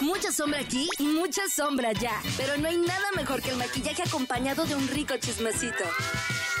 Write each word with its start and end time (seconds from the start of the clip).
Mucha 0.00 0.30
sombra 0.30 0.60
aquí 0.60 0.88
y 0.98 1.04
mucha 1.04 1.48
sombra 1.48 1.88
allá. 1.88 2.20
Pero 2.36 2.56
no 2.58 2.68
hay 2.68 2.76
nada 2.76 3.06
mejor 3.16 3.40
que 3.40 3.50
el 3.50 3.56
maquillaje 3.56 4.02
acompañado 4.02 4.64
de 4.66 4.74
un 4.74 4.86
rico 4.88 5.14
chismecito. 5.16 5.84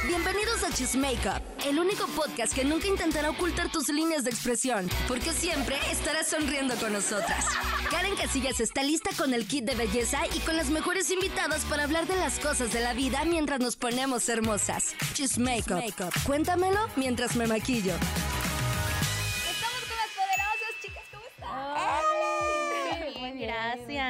Bienvenidos 0.06 0.62
a 0.62 0.72
Chismakeup, 0.72 1.42
el 1.66 1.78
único 1.78 2.06
podcast 2.08 2.54
que 2.54 2.64
nunca 2.64 2.86
intentará 2.86 3.30
ocultar 3.30 3.70
tus 3.72 3.88
líneas 3.88 4.24
de 4.24 4.30
expresión, 4.30 4.88
porque 5.08 5.32
siempre 5.32 5.76
estarás 5.90 6.28
sonriendo 6.28 6.76
con 6.76 6.92
nosotras. 6.92 7.44
Karen 7.90 8.14
Casillas 8.14 8.60
está 8.60 8.82
lista 8.84 9.10
con 9.18 9.34
el 9.34 9.46
kit 9.46 9.64
de 9.64 9.74
belleza 9.74 10.20
y 10.34 10.38
con 10.40 10.56
las 10.56 10.70
mejores 10.70 11.10
invitadas 11.10 11.64
para 11.64 11.84
hablar 11.84 12.06
de 12.06 12.16
las 12.16 12.38
cosas 12.38 12.72
de 12.72 12.80
la 12.80 12.94
vida 12.94 13.24
mientras 13.24 13.58
nos 13.58 13.76
ponemos 13.76 14.28
hermosas. 14.28 14.94
Chismakeup. 15.12 15.82
Cuéntamelo 16.24 16.88
mientras 16.96 17.34
me 17.34 17.46
maquillo. 17.46 17.94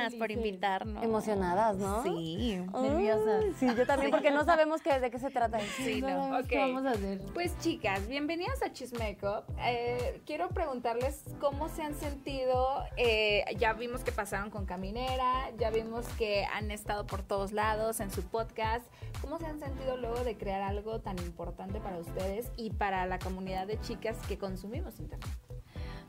Gracias 0.07 0.21
por 0.21 0.31
invitarnos. 0.31 1.03
Emocionadas, 1.03 1.77
¿no? 1.79 2.05
Sí. 2.05 2.63
Nerviosas. 2.81 3.45
Sí, 3.59 3.67
yo 3.77 3.87
también, 3.87 4.13
porque 4.13 4.31
no 4.31 4.45
sabemos 4.45 4.81
qué, 4.81 5.01
de 5.01 5.11
qué 5.11 5.19
se 5.19 5.31
trata. 5.31 5.59
Sí, 5.79 6.01
no. 6.01 6.39
Ok. 6.39 6.47
¿Qué 6.47 6.59
vamos 6.59 6.85
a 6.85 6.91
hacer? 6.91 7.21
Pues 7.35 7.59
chicas, 7.59 8.07
bienvenidas 8.07 8.63
a 8.63 8.73
Chismakeup. 8.73 9.45
Eh, 9.65 10.21
quiero 10.25 10.49
preguntarles 10.51 11.25
cómo 11.41 11.69
se 11.69 11.83
han 11.83 11.95
sentido. 11.95 12.85
eh, 12.97 13.45
ya 13.59 13.73
vimos 13.73 14.05
que 14.05 14.13
pasaron 14.13 14.51
con 14.51 14.65
Caminera, 14.65 15.51
ya 15.59 15.71
vimos 15.71 16.07
que 16.19 16.45
han 16.45 16.71
estado 16.71 17.05
por 17.07 17.23
todos 17.23 17.51
lados 17.51 17.99
en 17.99 18.13
su 18.13 18.23
podcast. 18.23 18.87
¿Cómo 19.21 19.39
se 19.41 19.47
han 19.47 19.59
sentido 19.59 19.97
luego 19.97 20.23
de 20.23 20.37
crear 20.37 20.63
algo 20.63 21.01
tan 21.01 21.19
importante 21.19 21.81
para 21.81 21.99
ustedes 21.99 22.53
y 22.57 22.71
para 22.71 23.07
la 23.07 23.19
comunidad 23.19 23.67
de 23.67 23.81
chicas 23.81 24.17
que 24.29 24.39
consumimos 24.39 25.01
internet? 25.01 25.29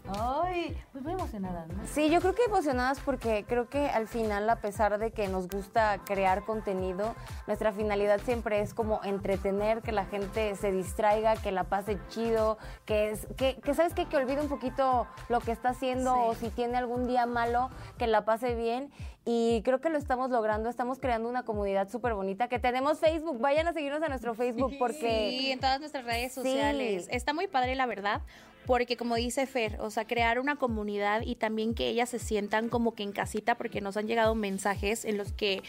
Ay, 0.10 0.78
pues 0.92 1.04
muy 1.04 1.14
emocionadas, 1.14 1.68
¿no? 1.68 1.86
Sí, 1.86 2.10
yo 2.10 2.22
creo 2.22 2.34
que 2.34 2.44
emocionadas 2.44 3.00
porque 3.02 3.44
creo 3.48 3.70
que 3.70 3.90
al 3.90 4.08
final, 4.08 4.50
a 4.50 4.58
pesar 4.62 4.98
de 5.00 5.12
que 5.12 5.28
nos 5.28 5.48
gusta 5.48 6.00
crear 6.06 6.46
contenido, 6.46 7.16
nuestra 7.46 7.72
finalidad 7.72 8.20
siempre 8.24 8.62
es 8.62 8.74
como 8.74 9.02
entretener, 9.04 9.82
que 9.82 9.91
la 9.91 10.05
gente 10.05 10.55
se 10.55 10.72
distraiga, 10.72 11.36
que 11.36 11.52
la 11.52 11.66
pase 11.66 11.98
chido, 12.10 12.58
que, 12.86 13.10
es, 13.12 13.27
que, 13.38 13.58
que 13.58 13.74
sabes 13.74 13.94
qué? 13.94 14.05
que 14.05 14.18
olvide 14.18 14.41
un 14.41 14.49
poquito 14.49 15.08
lo 15.30 15.40
que 15.41 15.52
está 15.52 15.70
haciendo 15.70 16.14
Sí. 16.14 16.20
o 16.26 16.34
si 16.36 16.49
tiene 16.49 16.77
algún 16.77 17.08
día 17.08 17.26
malo, 17.26 17.70
que 17.98 18.08
la 18.08 18.24
pase 18.24 18.55
bien. 18.55 18.92
Y 19.26 19.62
creo 19.64 19.82
que 19.82 19.90
lo 19.90 19.98
estamos 19.98 20.30
logrando, 20.30 20.70
estamos 20.70 20.99
creando 20.99 21.27
una 21.27 21.44
comunidad 21.44 21.90
súper 21.90 22.14
bonita, 22.14 22.48
que 22.48 22.60
tenemos 22.60 22.99
Facebook, 22.99 23.40
vayan 23.42 23.68
a 23.68 23.74
seguirnos 23.74 24.02
a 24.02 24.08
nuestro 24.08 24.34
Facebook 24.36 24.74
porque... 24.80 25.30
Sí, 25.38 25.52
en 25.52 25.60
todas 25.60 25.82
nuestras 25.82 26.05
redes 26.05 26.34
Sí. 26.34 26.42
sociales. 26.44 27.08
Está 27.12 27.34
muy 27.34 27.48
padre, 27.48 27.76
la 27.76 27.86
verdad, 27.88 28.21
porque 28.68 28.98
como 28.98 29.15
dice 29.15 29.48
Fer, 29.48 29.79
o 29.79 29.90
sea, 29.90 30.05
crear 30.05 30.40
una 30.40 30.57
comunidad 30.57 31.21
y 31.21 31.35
también 31.35 31.73
que 31.73 31.87
ellas 31.87 32.10
se 32.10 32.20
sientan 32.20 32.68
como 32.68 32.93
que 32.93 33.04
en 33.04 33.13
casita, 33.13 33.55
porque 33.55 33.79
nos 33.79 33.96
han 33.96 34.07
llegado 34.07 34.35
mensajes 34.35 35.05
en 35.05 35.18
los 35.18 35.32
que 35.32 35.63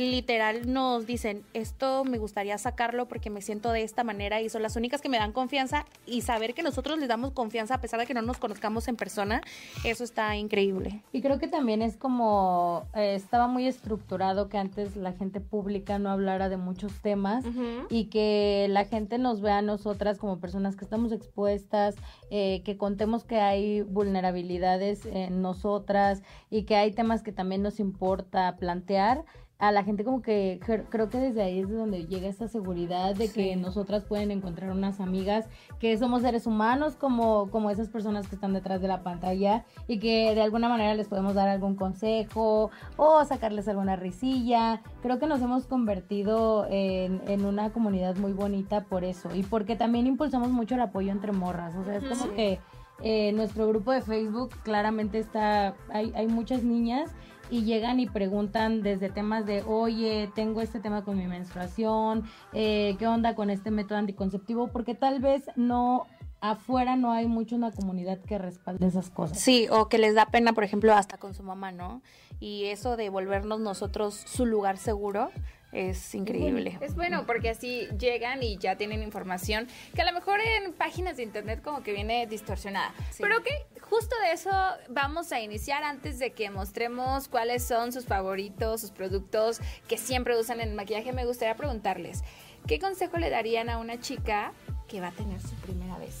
literal 0.00 0.72
nos 0.72 1.06
dicen, 1.06 1.44
esto 1.54 2.04
me 2.04 2.18
gustaría 2.18 2.56
sacarlo 2.58 3.06
porque 3.06 3.30
me 3.30 3.42
siento 3.42 3.72
de 3.72 3.82
esta 3.82 4.04
manera 4.04 4.40
y 4.40 4.48
son 4.48 4.62
las 4.62 4.76
únicas 4.76 5.00
que 5.00 5.08
me 5.08 5.18
dan 5.18 5.32
confianza 5.32 5.86
y 6.06 6.22
saber 6.22 6.54
que 6.54 6.62
nosotros 6.62 6.98
les 6.98 7.08
damos 7.08 7.32
confianza 7.32 7.74
a 7.74 7.80
pesar 7.80 8.00
de 8.00 8.06
que 8.06 8.14
no 8.14 8.22
nos 8.22 8.38
conozcamos 8.38 8.88
en 8.88 8.96
persona, 8.96 9.42
eso 9.84 10.04
está 10.04 10.36
increíble. 10.36 11.02
Y 11.12 11.20
creo 11.20 11.38
que 11.38 11.48
también 11.48 11.82
es 11.82 11.96
como, 11.96 12.86
eh, 12.94 13.14
estaba 13.14 13.46
muy 13.46 13.66
estructurado 13.66 14.48
que 14.48 14.58
antes 14.58 14.96
la 14.96 15.12
gente 15.12 15.40
pública 15.40 15.98
no 15.98 16.10
hablara 16.10 16.48
de 16.48 16.56
muchos 16.56 16.92
temas 17.02 17.44
y 17.88 18.06
que 18.06 18.66
la 18.70 18.84
gente 18.84 19.18
nos 19.18 19.40
vea 19.40 19.58
a 19.58 19.62
nosotras 19.62 20.18
como 20.18 20.40
personas 20.40 20.76
que 20.76 20.84
estamos 20.84 21.12
expuestas, 21.12 21.96
eh, 22.30 22.62
que 22.64 22.76
contemos 22.76 23.24
que 23.24 23.40
hay 23.40 23.82
vulnerabilidades 23.82 25.04
en 25.06 25.42
nosotras 25.42 26.22
y 26.50 26.62
que 26.64 26.76
hay 26.76 26.92
temas 26.92 27.22
que 27.22 27.32
también 27.32 27.62
nos 27.62 27.80
importa 27.80 28.56
plantear. 28.56 29.24
A 29.60 29.72
la 29.72 29.84
gente 29.84 30.04
como 30.04 30.22
que 30.22 30.58
cre- 30.66 30.84
creo 30.88 31.10
que 31.10 31.18
desde 31.18 31.42
ahí 31.42 31.60
es 31.60 31.68
de 31.68 31.76
donde 31.76 32.06
llega 32.06 32.28
esa 32.28 32.48
seguridad 32.48 33.14
de 33.14 33.30
que 33.30 33.56
nosotras 33.56 34.04
pueden 34.04 34.30
encontrar 34.30 34.70
unas 34.70 35.00
amigas 35.00 35.48
que 35.78 35.96
somos 35.98 36.22
seres 36.22 36.46
humanos 36.46 36.96
como, 36.96 37.50
como 37.50 37.68
esas 37.70 37.90
personas 37.90 38.26
que 38.26 38.36
están 38.36 38.54
detrás 38.54 38.80
de 38.80 38.88
la 38.88 39.02
pantalla 39.02 39.66
y 39.86 39.98
que 39.98 40.34
de 40.34 40.40
alguna 40.40 40.70
manera 40.70 40.94
les 40.94 41.08
podemos 41.08 41.34
dar 41.34 41.48
algún 41.48 41.76
consejo 41.76 42.70
o 42.96 43.24
sacarles 43.26 43.68
alguna 43.68 43.96
risilla. 43.96 44.80
Creo 45.02 45.18
que 45.18 45.26
nos 45.26 45.42
hemos 45.42 45.66
convertido 45.66 46.66
en, 46.70 47.20
en 47.28 47.44
una 47.44 47.70
comunidad 47.70 48.16
muy 48.16 48.32
bonita 48.32 48.84
por 48.84 49.04
eso 49.04 49.34
y 49.34 49.42
porque 49.42 49.76
también 49.76 50.06
impulsamos 50.06 50.48
mucho 50.48 50.74
el 50.76 50.80
apoyo 50.80 51.12
entre 51.12 51.32
morras. 51.32 51.76
O 51.76 51.84
sea, 51.84 51.96
es 51.96 52.04
como 52.04 52.32
que 52.34 52.58
eh, 53.02 53.32
nuestro 53.32 53.66
grupo 53.68 53.92
de 53.92 54.02
Facebook 54.02 54.50
claramente 54.62 55.18
está, 55.18 55.74
hay, 55.90 56.12
hay 56.14 56.26
muchas 56.28 56.62
niñas 56.62 57.10
y 57.50 57.64
llegan 57.64 58.00
y 58.00 58.06
preguntan 58.06 58.82
desde 58.82 59.10
temas 59.10 59.46
de, 59.46 59.62
oye, 59.62 60.30
tengo 60.34 60.60
este 60.60 60.80
tema 60.80 61.04
con 61.04 61.18
mi 61.18 61.26
menstruación, 61.26 62.24
eh, 62.52 62.96
¿qué 62.98 63.06
onda 63.06 63.34
con 63.34 63.50
este 63.50 63.70
método 63.70 63.98
anticonceptivo? 63.98 64.68
Porque 64.68 64.94
tal 64.94 65.20
vez 65.20 65.44
no, 65.56 66.06
afuera 66.40 66.96
no 66.96 67.12
hay 67.12 67.26
mucho 67.26 67.56
una 67.56 67.72
comunidad 67.72 68.20
que 68.20 68.38
respalde 68.38 68.86
esas 68.86 69.10
cosas. 69.10 69.38
Sí, 69.38 69.66
o 69.70 69.88
que 69.88 69.98
les 69.98 70.14
da 70.14 70.26
pena, 70.26 70.52
por 70.52 70.64
ejemplo, 70.64 70.94
hasta 70.94 71.18
con 71.18 71.34
su 71.34 71.42
mamá, 71.42 71.72
¿no? 71.72 72.02
Y 72.38 72.66
eso 72.66 72.96
de 72.96 73.08
volvernos 73.10 73.60
nosotros 73.60 74.14
su 74.14 74.46
lugar 74.46 74.78
seguro 74.78 75.30
es 75.72 76.14
increíble. 76.14 76.78
Es 76.80 76.94
bueno 76.96 77.26
porque 77.26 77.50
así 77.50 77.86
llegan 77.98 78.42
y 78.42 78.56
ya 78.56 78.76
tienen 78.76 79.02
información 79.02 79.68
que 79.94 80.02
a 80.02 80.04
lo 80.04 80.12
mejor 80.12 80.40
en 80.40 80.72
páginas 80.72 81.16
de 81.16 81.22
internet 81.22 81.62
como 81.62 81.82
que 81.82 81.92
viene 81.92 82.26
distorsionada. 82.26 82.92
Sí. 83.10 83.22
Pero 83.22 83.42
que 83.42 83.50
justo 83.90 84.14
de 84.24 84.32
eso 84.32 84.50
vamos 84.88 85.32
a 85.32 85.40
iniciar 85.40 85.82
antes 85.84 86.18
de 86.18 86.32
que 86.32 86.48
mostremos 86.50 87.28
cuáles 87.28 87.66
son 87.66 87.92
sus 87.92 88.06
favoritos, 88.06 88.80
sus 88.80 88.90
productos 88.92 89.60
que 89.88 89.98
siempre 89.98 90.38
usan 90.38 90.60
en 90.60 90.74
maquillaje. 90.76 91.12
Me 91.12 91.26
gustaría 91.26 91.56
preguntarles, 91.56 92.22
¿qué 92.66 92.78
consejo 92.78 93.18
le 93.18 93.28
darían 93.30 93.68
a 93.68 93.78
una 93.78 94.00
chica 94.00 94.52
que 94.88 95.00
va 95.00 95.08
a 95.08 95.12
tener 95.12 95.40
su 95.40 95.54
primera 95.56 95.98
vez? 95.98 96.18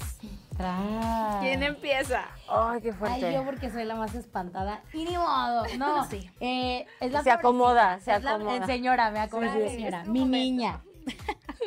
¿Quién 1.40 1.62
empieza? 1.62 2.26
Ay, 2.48 2.82
qué 2.82 2.92
fuerte. 2.92 3.26
Ay, 3.26 3.34
yo 3.34 3.44
porque 3.44 3.70
soy 3.70 3.84
la 3.84 3.94
más 3.94 4.14
espantada. 4.14 4.82
Y 4.92 5.04
ni 5.04 5.16
modo. 5.16 5.64
No, 5.78 6.04
Sí. 6.10 6.30
eh, 6.40 6.86
es 7.00 7.12
la 7.12 7.22
Se 7.22 7.30
acomoda, 7.30 7.98
se 8.00 8.12
Es 8.14 8.22
la- 8.22 8.34
acomoda. 8.34 8.56
eh, 8.56 8.66
señora, 8.66 9.10
me 9.10 9.22
Sí, 9.24 9.68
señora. 9.70 10.02
tu 10.04 10.10
Mi 10.12 10.20
momento. 10.20 10.36
niña. 10.36 10.80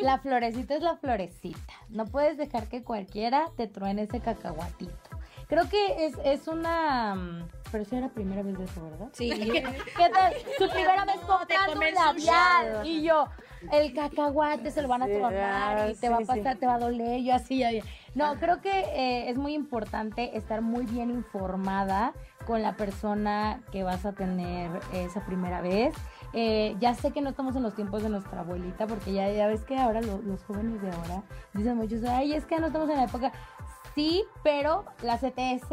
La 0.01 0.19
florecita 0.19 0.75
es 0.75 0.83
la 0.83 0.95
florecita. 0.97 1.73
No 1.89 2.05
puedes 2.05 2.37
dejar 2.37 2.67
que 2.67 2.83
cualquiera 2.83 3.47
te 3.57 3.67
truene 3.67 4.03
ese 4.03 4.19
cacahuatito. 4.19 5.02
Creo 5.53 5.69
que 5.69 6.05
es, 6.07 6.15
es 6.25 6.47
una... 6.47 7.13
mm, 7.15 7.47
Pero 7.71 7.85
sí 7.85 7.95
era 7.95 8.07
la 8.07 8.13
primera 8.13 8.41
vez 8.41 8.57
de 8.57 8.63
eso, 8.63 8.83
¿verdad? 8.83 9.07
Sí. 9.13 9.29
¿Qué 9.97 10.09
tal? 10.11 10.33
Su 10.57 10.67
primera 10.69 11.05
vez 11.05 11.17
comprando 11.17 11.73
un 11.73 11.93
labial. 11.93 12.85
Y 12.87 13.03
yo, 13.03 13.27
el 13.71 13.93
cacahuate 13.93 14.71
se 14.71 14.81
lo 14.81 14.87
van 14.87 15.03
a 15.03 15.05
Sí, 15.05 15.13
tronar 15.13 15.89
y 15.91 15.95
te 15.95 16.09
va 16.09 16.17
a 16.17 16.19
pasar, 16.21 16.53
sí. 16.53 16.59
te 16.59 16.65
va 16.65 16.75
a 16.75 16.79
doler. 16.79 17.21
Yo 17.21 17.35
así, 17.35 17.59
ya, 17.59 17.71
ya. 17.71 17.83
No, 18.15 18.35
creo 18.39 18.61
que 18.61 18.71
eh, 18.79 19.29
es 19.29 19.37
muy 19.37 19.53
importante 19.53 20.35
estar 20.37 20.61
muy 20.61 20.85
bien 20.85 21.09
informada 21.09 22.13
con 22.45 22.61
la 22.61 22.73
persona 22.75 23.61
que 23.71 23.83
vas 23.83 24.05
a 24.05 24.13
tener 24.13 24.69
esa 24.93 25.25
primera 25.25 25.61
vez. 25.61 25.93
Eh, 26.33 26.75
ya 26.79 26.93
sé 26.95 27.11
que 27.11 27.21
no 27.21 27.29
estamos 27.29 27.55
en 27.55 27.61
los 27.63 27.75
tiempos 27.75 28.01
de 28.03 28.09
nuestra 28.09 28.39
abuelita, 28.41 28.85
porque 28.87 29.13
ya, 29.13 29.29
ya 29.31 29.47
ves 29.47 29.63
que 29.63 29.77
ahora 29.77 30.01
lo- 30.01 30.21
los 30.23 30.43
jóvenes 30.43 30.81
de 30.81 30.89
ahora 30.91 31.23
dicen 31.53 31.77
muchos, 31.77 32.03
ay, 32.03 32.33
es 32.33 32.45
que 32.45 32.59
no 32.59 32.67
estamos 32.67 32.89
en 32.89 32.97
la 32.97 33.03
época. 33.03 33.31
Sí, 33.95 34.23
pero 34.43 34.85
las 35.03 35.21
ETS, 35.23 35.71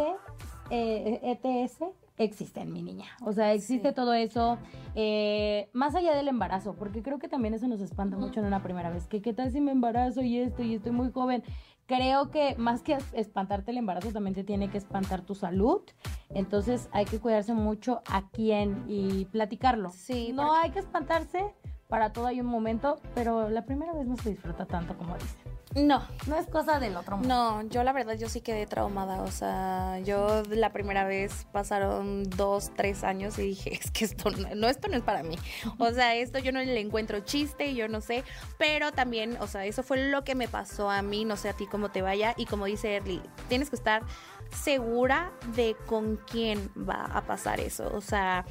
eh, 0.70 1.20
ETS 1.22 1.84
existen, 2.18 2.72
mi 2.72 2.82
niña. 2.82 3.06
O 3.24 3.32
sea, 3.32 3.52
existe 3.54 3.92
todo 3.92 4.12
eso, 4.12 4.58
eh, 4.94 5.70
más 5.72 5.94
allá 5.94 6.14
del 6.14 6.28
embarazo, 6.28 6.74
porque 6.74 7.02
creo 7.02 7.18
que 7.18 7.28
también 7.28 7.54
eso 7.54 7.66
nos 7.66 7.80
espanta 7.80 8.16
mucho 8.18 8.40
en 8.40 8.46
una 8.46 8.62
primera 8.62 8.90
vez. 8.90 9.06
Que 9.06 9.22
qué 9.22 9.32
tal 9.32 9.50
si 9.50 9.60
me 9.60 9.72
embarazo 9.72 10.20
y 10.20 10.38
esto 10.38 10.62
y 10.62 10.74
estoy 10.74 10.92
muy 10.92 11.10
joven. 11.12 11.42
Creo 11.86 12.30
que 12.30 12.54
más 12.56 12.82
que 12.82 12.92
es- 12.94 13.14
espantarte 13.14 13.70
el 13.72 13.78
embarazo, 13.78 14.12
también 14.12 14.34
te 14.34 14.44
tiene 14.44 14.68
que 14.70 14.78
espantar 14.78 15.22
tu 15.22 15.34
salud. 15.34 15.80
Entonces 16.28 16.88
hay 16.92 17.04
que 17.06 17.18
cuidarse 17.18 17.54
mucho 17.54 18.02
a 18.06 18.30
quién 18.30 18.84
y 18.86 19.24
platicarlo. 19.24 19.90
Sí, 19.90 20.32
No 20.32 20.52
hay 20.54 20.70
que 20.70 20.78
espantarse, 20.78 21.52
para 21.88 22.12
todo 22.12 22.26
hay 22.26 22.40
un 22.40 22.46
momento, 22.46 23.00
pero 23.14 23.48
la 23.48 23.64
primera 23.64 23.92
vez 23.94 24.06
no 24.06 24.16
se 24.16 24.30
disfruta 24.30 24.66
tanto 24.66 24.96
como 24.96 25.14
dicen. 25.14 25.49
No, 25.74 26.02
No 26.26 26.36
es 26.36 26.46
cosa 26.48 26.80
del 26.80 26.96
otro 26.96 27.16
mundo. 27.16 27.28
no, 27.28 27.62
yo 27.68 27.84
la 27.84 27.92
verdad 27.92 28.14
yo 28.14 28.28
sí 28.28 28.40
quedé 28.40 28.66
traumada, 28.66 29.22
o 29.22 29.30
sea, 29.30 30.00
yo 30.00 30.42
la 30.50 30.72
primera 30.72 31.04
vez 31.04 31.46
pasaron 31.52 32.28
dos, 32.28 32.72
tres 32.74 33.04
años 33.04 33.38
y 33.38 33.42
dije, 33.42 33.74
es 33.80 33.90
que 33.92 34.04
esto 34.04 34.30
no, 34.30 34.48
no, 34.56 34.68
esto 34.68 34.88
no 34.88 34.96
es 34.96 35.02
para 35.02 35.22
mí, 35.22 35.36
o 35.78 35.90
sea, 35.92 36.16
esto 36.16 36.40
yo 36.40 36.50
no 36.50 36.60
le 36.60 36.80
encuentro 36.80 37.20
chiste, 37.20 37.74
yo 37.74 37.86
no 37.86 38.00
sé, 38.00 38.24
pero 38.58 38.90
también, 38.90 39.36
o 39.40 39.46
sea, 39.46 39.64
eso 39.64 39.84
fue 39.84 40.08
lo 40.10 40.24
que 40.24 40.34
me 40.34 40.48
pasó 40.48 40.90
a 40.90 41.02
mí, 41.02 41.24
no 41.24 41.36
sé 41.36 41.48
a 41.48 41.52
ti 41.52 41.66
cómo 41.66 41.90
te 41.90 42.02
vaya, 42.02 42.34
y 42.36 42.46
como 42.46 42.64
dice 42.64 42.96
Erly, 42.96 43.22
tienes 43.48 43.70
que 43.70 43.76
estar 43.76 44.02
segura 44.50 45.30
de 45.54 45.76
con 45.86 46.16
quién 46.16 46.68
va 46.76 47.04
a 47.04 47.22
pasar 47.22 47.60
eso, 47.60 47.88
o 47.94 48.00
sea, 48.00 48.44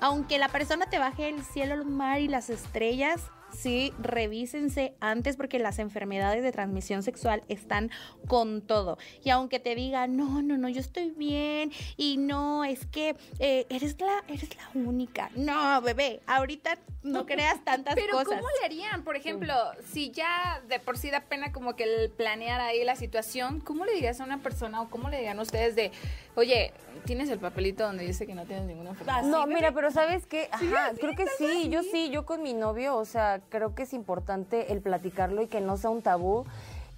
aunque 0.00 0.38
la 0.38 0.48
persona 0.48 0.86
te 0.86 1.00
baje 1.00 1.28
el 1.28 1.42
cielo, 1.42 1.74
el 1.74 1.84
mar 1.84 2.20
y 2.20 2.28
las 2.28 2.48
estrellas, 2.48 3.22
sí, 3.52 3.92
revísense 3.98 4.94
antes 5.00 5.36
porque 5.36 5.58
las 5.58 5.78
enfermedades 5.78 6.42
de 6.42 6.52
transmisión 6.52 7.02
sexual 7.02 7.42
están 7.48 7.90
con 8.26 8.62
todo. 8.62 8.98
Y 9.24 9.30
aunque 9.30 9.58
te 9.58 9.74
digan, 9.74 10.16
no, 10.16 10.42
no, 10.42 10.56
no, 10.56 10.68
yo 10.68 10.80
estoy 10.80 11.10
bien 11.10 11.72
y 11.96 12.16
no, 12.16 12.64
es 12.64 12.86
que 12.86 13.16
eh, 13.38 13.66
eres, 13.70 14.00
la, 14.00 14.24
eres 14.28 14.48
la 14.56 14.80
única. 14.80 15.30
No, 15.34 15.80
bebé, 15.82 16.20
ahorita 16.26 16.78
no 17.02 17.26
creas 17.26 17.64
tantas 17.64 17.94
Pero 17.94 18.12
cosas. 18.12 18.38
¿cómo 18.38 18.48
le 18.60 18.66
harían? 18.66 19.04
Por 19.04 19.16
ejemplo, 19.16 19.54
si 19.92 20.10
ya 20.10 20.60
de 20.68 20.80
por 20.80 20.98
sí 20.98 21.10
da 21.10 21.20
pena 21.20 21.52
como 21.52 21.76
que 21.76 21.84
el 21.84 22.10
planear 22.10 22.60
ahí 22.60 22.84
la 22.84 22.96
situación, 22.96 23.60
¿cómo 23.60 23.84
le 23.84 23.94
dirías 23.94 24.20
a 24.20 24.24
una 24.24 24.38
persona 24.38 24.82
o 24.82 24.90
cómo 24.90 25.08
le 25.08 25.16
dirían 25.16 25.38
ustedes 25.38 25.74
de, 25.74 25.92
oye, 26.34 26.72
tienes 27.04 27.30
el 27.30 27.38
papelito 27.38 27.84
donde 27.84 28.04
dice 28.04 28.26
que 28.26 28.34
no 28.34 28.44
tienes 28.44 28.66
ninguna 28.66 28.90
enfermedad? 28.90 29.22
No, 29.22 29.46
mira, 29.46 29.72
pero 29.72 29.90
¿sabes 29.90 30.26
qué? 30.26 30.48
Ajá, 30.52 30.92
creo 30.98 31.14
que 31.16 31.26
sí, 31.38 31.68
yo 31.70 31.82
sí, 31.82 32.10
yo 32.10 32.26
con 32.26 32.42
mi 32.42 32.52
novio, 32.52 32.96
o 32.96 33.04
sea, 33.04 33.39
creo 33.48 33.74
que 33.74 33.84
es 33.84 33.92
importante 33.92 34.72
el 34.72 34.82
platicarlo 34.82 35.42
y 35.42 35.46
que 35.46 35.60
no 35.60 35.76
sea 35.76 35.90
un 35.90 36.02
tabú. 36.02 36.44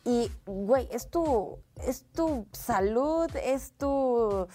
Y, 0.04 0.30
güey, 0.46 0.88
es 0.90 1.08
tu, 1.08 1.58
es 1.76 2.04
tu 2.12 2.46
salud, 2.52 3.30
es 3.36 3.72
tu 3.78 4.48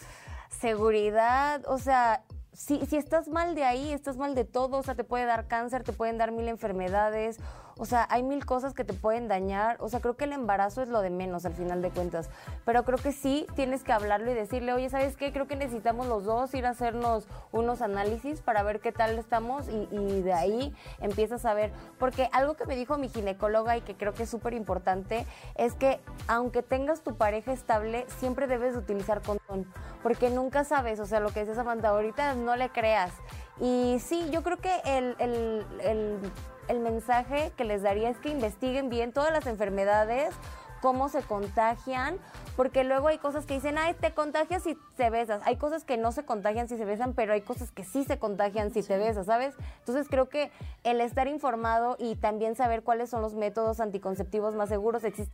seguridad, 0.50 1.64
o 1.68 1.78
sea, 1.78 2.24
si, 2.52 2.86
si 2.88 2.98
estás 2.98 3.28
mal 3.28 3.54
de 3.54 3.64
ahí, 3.64 3.94
estás 3.94 4.18
mal 4.18 4.34
de 4.34 4.44
todo, 4.44 4.78
o 4.78 4.84
sea, 4.84 4.96
te 4.96 5.04
puede 5.04 5.26
dar 5.26 5.48
cáncer, 5.48 5.84
te 5.84 5.94
pueden 5.94 6.18
dar 6.18 6.32
mil 6.32 6.48
enfermedades, 6.48 7.38
o 7.80 7.86
sea, 7.86 8.08
hay 8.10 8.24
mil 8.24 8.46
cosas 8.46 8.74
que 8.74 8.84
te 8.84 8.94
pueden 8.94 9.28
dañar, 9.28 9.78
o 9.80 9.90
sea, 9.90 10.00
creo 10.00 10.16
que 10.16 10.26
el 10.26 10.34
embarazo 10.34 10.82
es 10.82 10.90
lo 10.90 11.02
de 11.02 11.10
menos 11.10 11.46
al 11.46 11.54
final 11.54 11.82
de 11.82 11.90
cuentas, 11.90 12.30
pero 12.66 12.84
creo 12.84 12.98
que 12.98 13.12
sí 13.12 13.48
tienes 13.56 13.84
que 13.84 13.92
hablarlo 13.92 14.32
y 14.32 14.34
decirle, 14.34 14.74
oye, 14.74 14.90
¿sabes 14.90 15.16
qué? 15.16 15.32
Creo 15.32 15.48
que 15.48 15.56
necesitamos 15.56 16.08
los 16.08 16.24
dos 16.24 16.54
ir 16.54 16.66
a 16.66 16.70
hacernos 16.70 17.28
unos 17.52 17.82
análisis 17.82 18.42
para 18.42 18.64
ver 18.64 18.80
qué 18.80 18.92
tal 18.92 19.18
estamos 19.18 19.68
y, 19.70 19.88
de 20.22 20.34
ahí 20.34 20.76
empiezas 21.00 21.46
a 21.46 21.54
ver, 21.54 21.72
porque 22.00 22.30
algo 22.32 22.56
que 22.56 22.66
me 22.66 22.76
dijo 22.76 22.98
mi 22.98 23.10
ginecóloga 23.10 23.78
y 23.78 23.82
que 23.82 23.96
creo 23.96 24.14
que 24.14 24.24
es 24.24 24.30
súper 24.30 24.54
importante 24.54 25.26
es 25.56 25.74
que 25.74 26.00
aunque 26.28 26.64
tengas 26.64 27.02
tu 27.02 27.16
pareja 27.16 27.54
estable, 27.54 28.06
siempre 28.20 28.48
debes 28.48 28.74
de 28.74 28.80
utilizar 28.80 29.22
condón, 29.22 29.72
porque 30.04 30.30
nunca 30.30 30.64
sabes, 30.64 31.00
o 31.00 31.06
sea, 31.06 31.20
lo 31.20 31.30
que 31.30 31.42
decía 31.42 31.56
Samantha, 31.56 31.90
ahorita 31.90 32.34
no 32.34 32.56
le 32.56 32.70
creas. 32.70 33.12
Y 33.60 33.98
sí, 34.00 34.30
yo 34.32 34.44
creo 34.44 34.58
que 34.58 34.72
el, 34.86 35.16
el, 35.20 36.20
el 36.68 36.80
mensaje 36.80 37.52
que 37.58 37.64
les 37.64 37.82
daría 37.82 38.10
es 38.10 38.18
que 38.18 38.30
investiguen 38.30 38.90
bien 38.90 39.12
todas 39.12 39.32
las 39.32 39.46
enfermedades, 39.48 40.34
cómo 40.82 41.10
se 41.10 41.22
contagian, 41.22 42.18
porque 42.56 42.84
luego 42.84 43.08
hay 43.08 43.18
cosas 43.18 43.46
que 43.46 43.56
dicen, 43.56 43.78
ay, 43.78 43.94
te 43.94 44.14
contagias 44.14 44.64
si 44.64 44.78
te 44.96 45.10
besas. 45.10 45.42
Hay 45.46 45.58
cosas 45.58 45.84
que 45.84 45.98
no 45.98 46.12
se 46.12 46.26
contagian 46.26 46.68
si 46.68 46.78
se 46.78 46.86
besan, 46.86 47.14
pero 47.14 47.34
hay 47.34 47.42
cosas 47.42 47.72
que 47.72 47.84
sí 47.84 48.04
se 48.04 48.20
contagian 48.20 48.72
si 48.72 48.84
te 48.84 48.98
besas, 48.98 49.26
¿sabes? 49.26 49.56
Entonces 49.80 50.08
creo 50.10 50.30
que 50.30 50.52
el 50.84 51.02
estar 51.02 51.28
informado 51.28 51.96
y 52.00 52.16
también 52.16 52.56
saber 52.56 52.84
cuáles 52.84 53.10
son 53.10 53.22
los 53.22 53.34
métodos 53.34 53.80
anticonceptivos 53.80 54.56
más 54.56 54.70
seguros 54.70 55.04
existen 55.04 55.34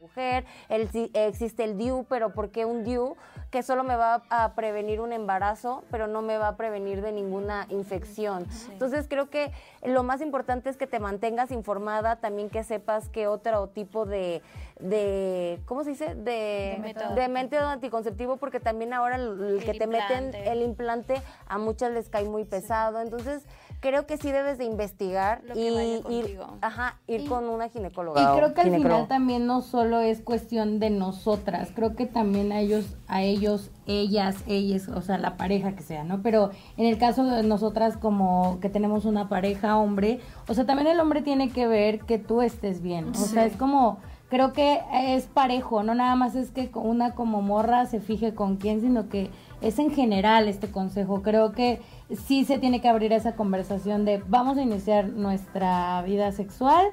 mujer, 0.00 0.44
el, 0.68 0.88
existe 1.14 1.64
el 1.64 1.76
DIU, 1.76 2.06
pero 2.08 2.32
¿por 2.32 2.50
qué 2.50 2.64
un 2.64 2.84
DIU? 2.84 3.16
Que 3.50 3.62
solo 3.62 3.82
me 3.82 3.96
va 3.96 4.22
a 4.30 4.54
prevenir 4.54 5.00
un 5.00 5.12
embarazo, 5.12 5.82
pero 5.90 6.06
no 6.06 6.20
me 6.22 6.36
va 6.38 6.48
a 6.48 6.56
prevenir 6.56 7.00
de 7.02 7.12
ninguna 7.12 7.66
infección. 7.70 8.46
Entonces 8.70 9.06
creo 9.08 9.30
que 9.30 9.52
lo 9.82 10.02
más 10.02 10.20
importante 10.20 10.68
es 10.68 10.76
que 10.76 10.86
te 10.86 11.00
mantengas 11.00 11.50
informada, 11.50 12.16
también 12.16 12.50
que 12.50 12.62
sepas 12.62 13.08
qué 13.08 13.26
otro 13.26 13.68
tipo 13.68 14.04
de, 14.06 14.42
de 14.80 15.60
¿cómo 15.66 15.82
se 15.84 15.90
dice? 15.90 16.14
De, 16.14 16.74
De 16.74 16.78
método. 16.80 17.14
de 17.14 17.28
método 17.28 17.68
anticonceptivo, 17.68 18.36
porque 18.36 18.60
también 18.60 18.92
ahora 18.92 19.16
el, 19.16 19.56
el 19.58 19.64
que 19.64 19.74
te 19.74 19.86
meten 19.86 20.34
el 20.34 20.62
implante 20.62 21.22
a 21.46 21.58
muchas 21.58 21.90
les 21.92 22.08
cae 22.08 22.24
muy 22.24 22.44
pesado. 22.44 23.00
Entonces 23.00 23.46
creo 23.80 24.06
que 24.06 24.16
sí 24.16 24.30
debes 24.30 24.58
de 24.58 24.64
investigar 24.64 25.42
Lo 25.44 25.54
que 25.54 25.60
y 25.60 25.70
vaya 25.70 25.96
ir, 25.96 26.02
contigo. 26.02 26.58
ajá, 26.60 26.98
ir 27.06 27.28
con 27.28 27.48
una 27.48 27.68
ginecóloga. 27.68 28.22
Y 28.22 28.36
creo 28.36 28.54
que 28.54 28.60
al 28.60 28.66
ginecólogo. 28.66 28.94
final 28.94 29.08
también 29.08 29.46
no 29.46 29.62
solo 29.62 30.00
es 30.00 30.20
cuestión 30.20 30.78
de 30.78 30.90
nosotras, 30.90 31.70
creo 31.74 31.94
que 31.94 32.06
también 32.06 32.52
a 32.52 32.60
ellos, 32.60 32.96
a 33.06 33.22
ellos, 33.22 33.70
ellas, 33.86 34.36
ellas, 34.46 34.88
o 34.88 35.00
sea, 35.00 35.18
la 35.18 35.36
pareja 35.36 35.74
que 35.74 35.82
sea, 35.82 36.04
¿no? 36.04 36.22
Pero 36.22 36.50
en 36.76 36.86
el 36.86 36.98
caso 36.98 37.24
de 37.24 37.42
nosotras 37.42 37.96
como 37.96 38.58
que 38.60 38.68
tenemos 38.68 39.04
una 39.04 39.28
pareja 39.28 39.76
hombre, 39.76 40.20
o 40.48 40.54
sea, 40.54 40.66
también 40.66 40.88
el 40.88 41.00
hombre 41.00 41.22
tiene 41.22 41.50
que 41.50 41.66
ver 41.66 42.00
que 42.00 42.18
tú 42.18 42.42
estés 42.42 42.82
bien, 42.82 43.10
o 43.10 43.14
sea, 43.14 43.46
es 43.46 43.56
como 43.56 43.98
creo 44.28 44.52
que 44.52 44.80
es 44.92 45.24
parejo, 45.26 45.82
no 45.82 45.94
nada 45.94 46.14
más 46.14 46.34
es 46.34 46.50
que 46.50 46.70
una 46.74 47.14
como 47.14 47.42
morra 47.42 47.86
se 47.86 48.00
fije 48.00 48.34
con 48.34 48.56
quién, 48.56 48.80
sino 48.80 49.08
que 49.08 49.30
es 49.60 49.78
en 49.78 49.90
general 49.90 50.48
este 50.48 50.70
consejo. 50.70 51.22
Creo 51.22 51.52
que 51.52 51.80
sí 52.16 52.44
se 52.44 52.58
tiene 52.58 52.80
que 52.80 52.88
abrir 52.88 53.12
esa 53.12 53.36
conversación 53.36 54.04
de 54.04 54.22
vamos 54.28 54.56
a 54.56 54.62
iniciar 54.62 55.08
nuestra 55.08 56.00
vida 56.02 56.32
sexual, 56.32 56.86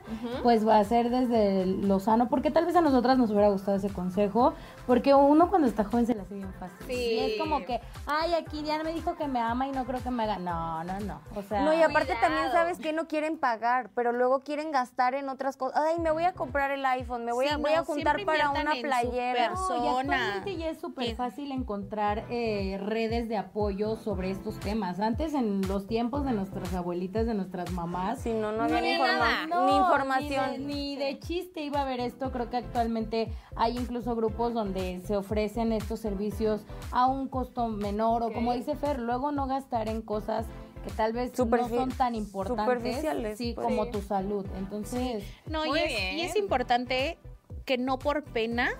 pues 0.43 0.67
va 0.67 0.77
a 0.79 0.83
ser 0.83 1.09
desde 1.09 1.65
lo 1.65 1.99
sano, 1.99 2.27
porque 2.29 2.51
tal 2.51 2.65
vez 2.65 2.75
a 2.75 2.81
nosotras 2.81 3.17
nos 3.17 3.29
hubiera 3.31 3.49
gustado 3.49 3.77
ese 3.77 3.89
consejo, 3.89 4.53
porque 4.85 5.13
uno 5.13 5.49
cuando 5.49 5.67
está 5.67 5.83
joven 5.85 6.05
se 6.05 6.15
le 6.15 6.21
hace 6.21 6.35
bien 6.35 6.53
fácil. 6.59 6.77
Sí. 6.87 6.93
Y 6.93 7.19
es 7.19 7.39
como 7.39 7.63
que, 7.65 7.79
ay, 8.07 8.33
aquí 8.33 8.61
Diana 8.61 8.83
me 8.83 8.93
dijo 8.93 9.15
que 9.15 9.27
me 9.27 9.39
ama 9.39 9.67
y 9.67 9.71
no 9.71 9.85
creo 9.85 10.01
que 10.03 10.11
me 10.11 10.23
haga. 10.23 10.37
No, 10.37 10.83
no, 10.83 10.99
no. 10.99 11.21
O 11.35 11.41
sea, 11.43 11.61
No, 11.63 11.73
y 11.73 11.81
aparte 11.81 12.13
Cuidado. 12.13 12.27
también 12.27 12.51
sabes 12.51 12.77
que 12.79 12.91
no 12.91 13.07
quieren 13.07 13.37
pagar, 13.37 13.89
pero 13.95 14.11
luego 14.11 14.41
quieren 14.41 14.71
gastar 14.71 15.15
en 15.15 15.29
otras 15.29 15.55
cosas. 15.57 15.81
Ay, 15.81 15.99
me 16.01 16.11
voy 16.11 16.23
a 16.23 16.33
comprar 16.33 16.71
el 16.71 16.85
iPhone, 16.85 17.23
me 17.25 17.31
voy, 17.31 17.47
Sí, 17.47 17.53
a, 17.53 17.57
voy 17.57 17.71
a 17.71 17.77
no, 17.77 17.85
juntar 17.85 18.23
para 18.25 18.49
una 18.51 18.73
playera. 18.81 19.53
No, 19.53 19.75
y 19.83 19.87
actualmente 19.87 20.57
ya 20.57 20.69
es 20.69 20.79
súper 20.79 21.15
fácil 21.15 21.51
encontrar 21.51 22.25
eh, 22.29 22.77
redes 22.83 23.29
de 23.29 23.37
apoyo 23.37 23.95
sobre 23.95 24.29
estos 24.31 24.59
temas. 24.59 24.99
Antes, 25.05 25.35
en 25.35 25.61
los 25.67 25.85
tiempos 25.85 26.25
de 26.25 26.31
nuestras 26.31 26.73
abuelitas, 26.73 27.27
de 27.27 27.35
nuestras 27.35 27.71
mamás, 27.71 28.21
Si 28.21 28.33
no, 28.33 28.51
no 28.51 28.63
había 28.63 28.81
ni, 28.81 28.89
informa- 28.93 29.19
nada. 29.19 29.47
no, 29.47 29.65
ni 29.67 29.75
información. 29.77 30.51
Ni 30.51 30.57
de, 30.57 30.73
ni 30.73 30.95
de 31.13 31.19
chiste 31.19 31.61
iba 31.63 31.79
a 31.79 31.83
haber 31.83 31.99
esto. 31.99 32.31
Creo 32.31 32.49
que 32.49 32.57
actualmente 32.57 33.31
hay 33.55 33.77
incluso 33.77 34.15
grupos 34.15 34.55
donde 34.55 35.01
se 35.05 35.15
ofrecen 35.15 35.71
estos 35.73 35.99
servicios 35.99 36.65
a 36.91 37.05
un 37.05 37.27
costo 37.27 37.67
menor 37.67 38.23
o 38.23 38.33
como 38.33 38.53
dice 38.53 38.75
Fer, 38.75 38.99
luego 38.99 39.31
no 39.31 39.45
gastar 39.45 39.89
en 39.89 40.01
cosas 40.01 40.47
que 40.83 40.89
tal 40.91 41.13
vez 41.13 41.31
Superfi- 41.33 41.69
no 41.69 41.75
son 41.75 41.91
tan 41.91 42.15
importantes 42.15 42.65
superficiales, 42.65 43.37
sí, 43.37 43.53
pues. 43.53 43.63
como 43.67 43.87
tu 43.87 44.01
salud. 44.01 44.45
Entonces, 44.57 45.23
No, 45.45 45.65
y 45.67 45.79
es, 45.79 45.91
y 45.91 46.21
es 46.21 46.33
bien. 46.33 46.43
importante 46.45 47.19
que 47.65 47.77
no 47.77 47.99
por 47.99 48.23
pena 48.23 48.71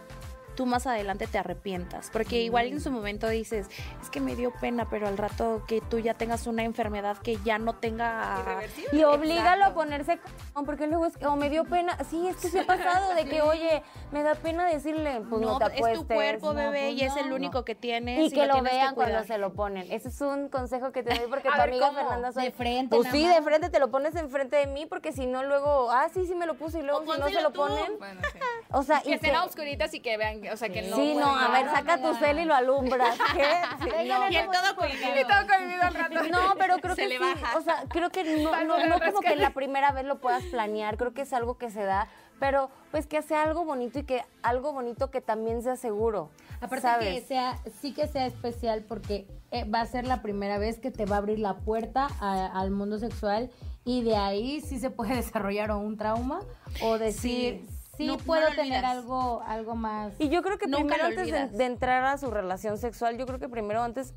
tú 0.56 0.66
más 0.66 0.88
adelante 0.88 1.28
te 1.28 1.38
arrepientas, 1.38 2.10
porque 2.12 2.42
igual 2.42 2.68
en 2.68 2.81
su 2.81 2.92
momento 2.92 3.28
dices, 3.30 3.68
es 4.02 4.10
que 4.10 4.19
me 4.19 4.36
dio 4.36 4.52
pena, 4.62 4.88
pero 4.90 5.07
al 5.07 5.18
rato 5.18 5.63
que 5.68 5.81
tú 5.81 6.00
ya 6.00 6.13
tengas 6.13 6.48
una 6.48 6.63
enfermedad 6.63 7.18
que 7.18 7.38
ya 7.44 7.57
no 7.57 7.74
tenga... 7.75 8.62
Y 8.92 9.04
oblígalo 9.04 9.48
a 9.66 9.68
Exacto. 9.68 9.74
ponerse 9.75 10.19
con, 10.54 10.66
porque 10.66 10.88
luego 10.88 11.06
es 11.06 11.18
que, 11.18 11.25
o 11.28 11.36
me 11.36 11.50
dio 11.50 11.66
pena, 11.66 11.98
sí, 12.10 12.28
es 12.28 12.38
que 12.38 12.50
se 12.50 12.62
ha 12.62 12.66
pasado 12.66 13.13
de 13.16 13.25
que, 13.25 13.42
oye, 13.42 13.84
me 14.12 14.24
da 14.24 14.36
pena 14.36 14.66
decirle, 14.68 15.22
pues 15.30 15.42
no, 15.42 15.60
no, 15.60 15.69
te 15.69 15.75
es 15.80 15.94
tu 16.00 16.07
cuerpo, 16.07 16.48
no, 16.48 16.54
bebé, 16.56 16.90
pues 16.92 17.02
y 17.02 17.04
es 17.04 17.16
el 17.18 17.30
no. 17.30 17.36
único 17.36 17.66
que 17.66 17.75
tienes. 17.75 18.19
Y 18.31 18.31
que 18.34 18.46
lo 18.48 18.54
tienes 18.54 18.72
vean 18.74 18.96
cuando 18.96 19.13
cuidar. 19.16 19.28
se 19.28 19.38
lo 19.38 19.54
ponen. 19.54 19.92
Ese 19.92 20.10
es 20.10 20.22
un 20.22 20.50
consejo 20.50 20.92
que 20.92 21.04
te 21.04 21.13
doy 21.13 21.25
porque 21.30 21.48
A 21.50 21.52
tu 21.52 21.57
ver, 21.57 21.69
amiga 21.69 21.88
¿cómo? 21.88 22.00
Fernanda 22.00 22.31
soy. 22.31 22.45
De 22.45 22.52
frente, 22.52 22.95
Pues 22.95 23.09
sí, 23.12 23.28
de 23.28 23.42
frente 23.42 23.69
te 23.69 23.80
lo 23.80 23.90
pones 23.92 24.16
enfrente 24.16 24.56
de 24.57 24.68
mí 24.68 24.85
porque 24.85 25.12
si 25.12 25.26
no 25.26 25.44
luego, 25.44 25.92
ah, 25.92 26.07
sí, 26.14 26.26
sí 26.26 26.35
me 26.35 26.45
lo 26.45 26.56
puse 26.56 26.80
y 26.80 26.81
luego 26.83 27.00
O 27.00 27.14
si 27.14 27.19
no 27.19 27.28
se 27.30 27.42
lo 27.42 27.52
tú. 27.52 27.59
ponen. 27.59 27.97
Bueno, 28.00 28.21
sí. 28.31 28.40
O 28.71 28.83
sea, 28.83 29.02
Que 29.02 29.12
y 29.12 29.14
estén 29.14 29.31
que- 29.31 29.35
a 29.38 29.44
oscuritas 29.44 29.94
y 29.94 30.00
que 30.00 30.18
vean, 30.18 30.42
o 30.52 30.57
sea, 30.57 30.69
que 30.69 30.81
no. 30.83 30.95
Sí, 30.95 31.16
no, 31.16 31.35
a 31.35 31.49
ver, 31.49 31.69
saca 31.69 32.02
tu 32.02 32.14
cel 32.16 32.40
y 32.40 32.45
lo 32.45 32.54
alumbras. 32.56 33.18
¿Qué? 33.33 33.44
Sí, 33.83 34.09
no. 34.09 34.30
Y 34.30 34.35
el 34.37 34.45
todo 34.47 34.75
cohibido. 34.75 35.19
Y 35.19 35.23
todo 35.23 35.47
cohibido 35.47 35.81
al 35.83 35.94
rato. 35.94 36.23
No, 36.30 36.56
pero 36.57 36.78
creo 36.78 36.95
Se 36.95 37.04
que 37.04 37.07
le 37.09 37.18
sí. 37.18 37.23
baja. 37.23 37.57
O 37.57 37.61
sea, 37.61 37.83
creo 37.90 38.09
que 38.09 38.23
no, 38.44 38.52
como 39.06 39.19
que 39.21 39.35
la 39.35 39.52
primera 39.52 39.92
vez 39.92 40.06
lo 40.06 40.19
puedas 40.19 40.44
planear. 40.45 40.97
Creo 40.97 41.14
que 41.14 41.21
es 41.21 41.33
algo 41.33 41.57
que 41.57 41.69
se 41.69 41.83
da. 41.83 42.07
Pero 42.40 42.69
pues 42.92 43.07
que 43.07 43.21
sea 43.21 43.44
algo 43.44 43.64
bonito 43.64 43.99
y 43.99 44.04
que 44.04 44.23
algo 44.44 44.73
bonito 44.73 45.09
que 45.09 45.21
también 45.21 45.61
sea 45.64 45.78
seguro. 45.78 46.30
Aparte 46.59 46.81
¿sabes? 46.81 47.21
que 47.21 47.28
sea, 47.28 47.57
sí 47.81 47.94
que 47.94 48.07
sea 48.07 48.25
especial 48.25 48.83
porque 48.87 49.25
eh, 49.52 49.64
va 49.64 49.81
a 49.81 49.85
ser 49.85 50.06
la 50.06 50.21
primera 50.21 50.57
vez 50.57 50.80
que 50.80 50.92
te 50.92 51.06
va 51.06 51.16
a 51.16 51.19
abrir 51.19 51.40
la 51.40 51.56
puerta 51.57 52.07
a- 52.19 52.47
al 52.59 52.71
mundo 52.71 52.97
sexual 52.99 53.52
y 53.85 54.04
de 54.04 54.18
ahí 54.18 54.59
sí 54.61 54.80
se 54.80 54.90
puede 54.90 55.16
desarrollar 55.16 55.71
o 55.71 55.78
un 55.80 55.97
trauma 55.97 56.40
o 56.81 56.97
decir, 56.97 57.64
sí, 57.68 57.74
No- 57.99 58.18
no 58.18 58.18
puedo 58.18 58.47
tener 58.56 58.83
algo, 58.85 59.42
algo 59.45 59.75
más. 59.75 60.14
Y 60.19 60.30
yo 60.30 60.42
creo 60.42 60.57
que 60.57 60.68
Nunca 60.68 60.95
primero 60.95 61.06
antes 61.06 61.57
de 61.57 61.66
entrar 61.66 62.04
a 62.06 62.18
su 62.18 62.30
relación 62.31 62.78
sexual, 62.78 63.18
yo 63.18 63.25
creo 63.25 63.40
que 63.40 63.49
primero 63.49 63.81
antes 63.83 64.14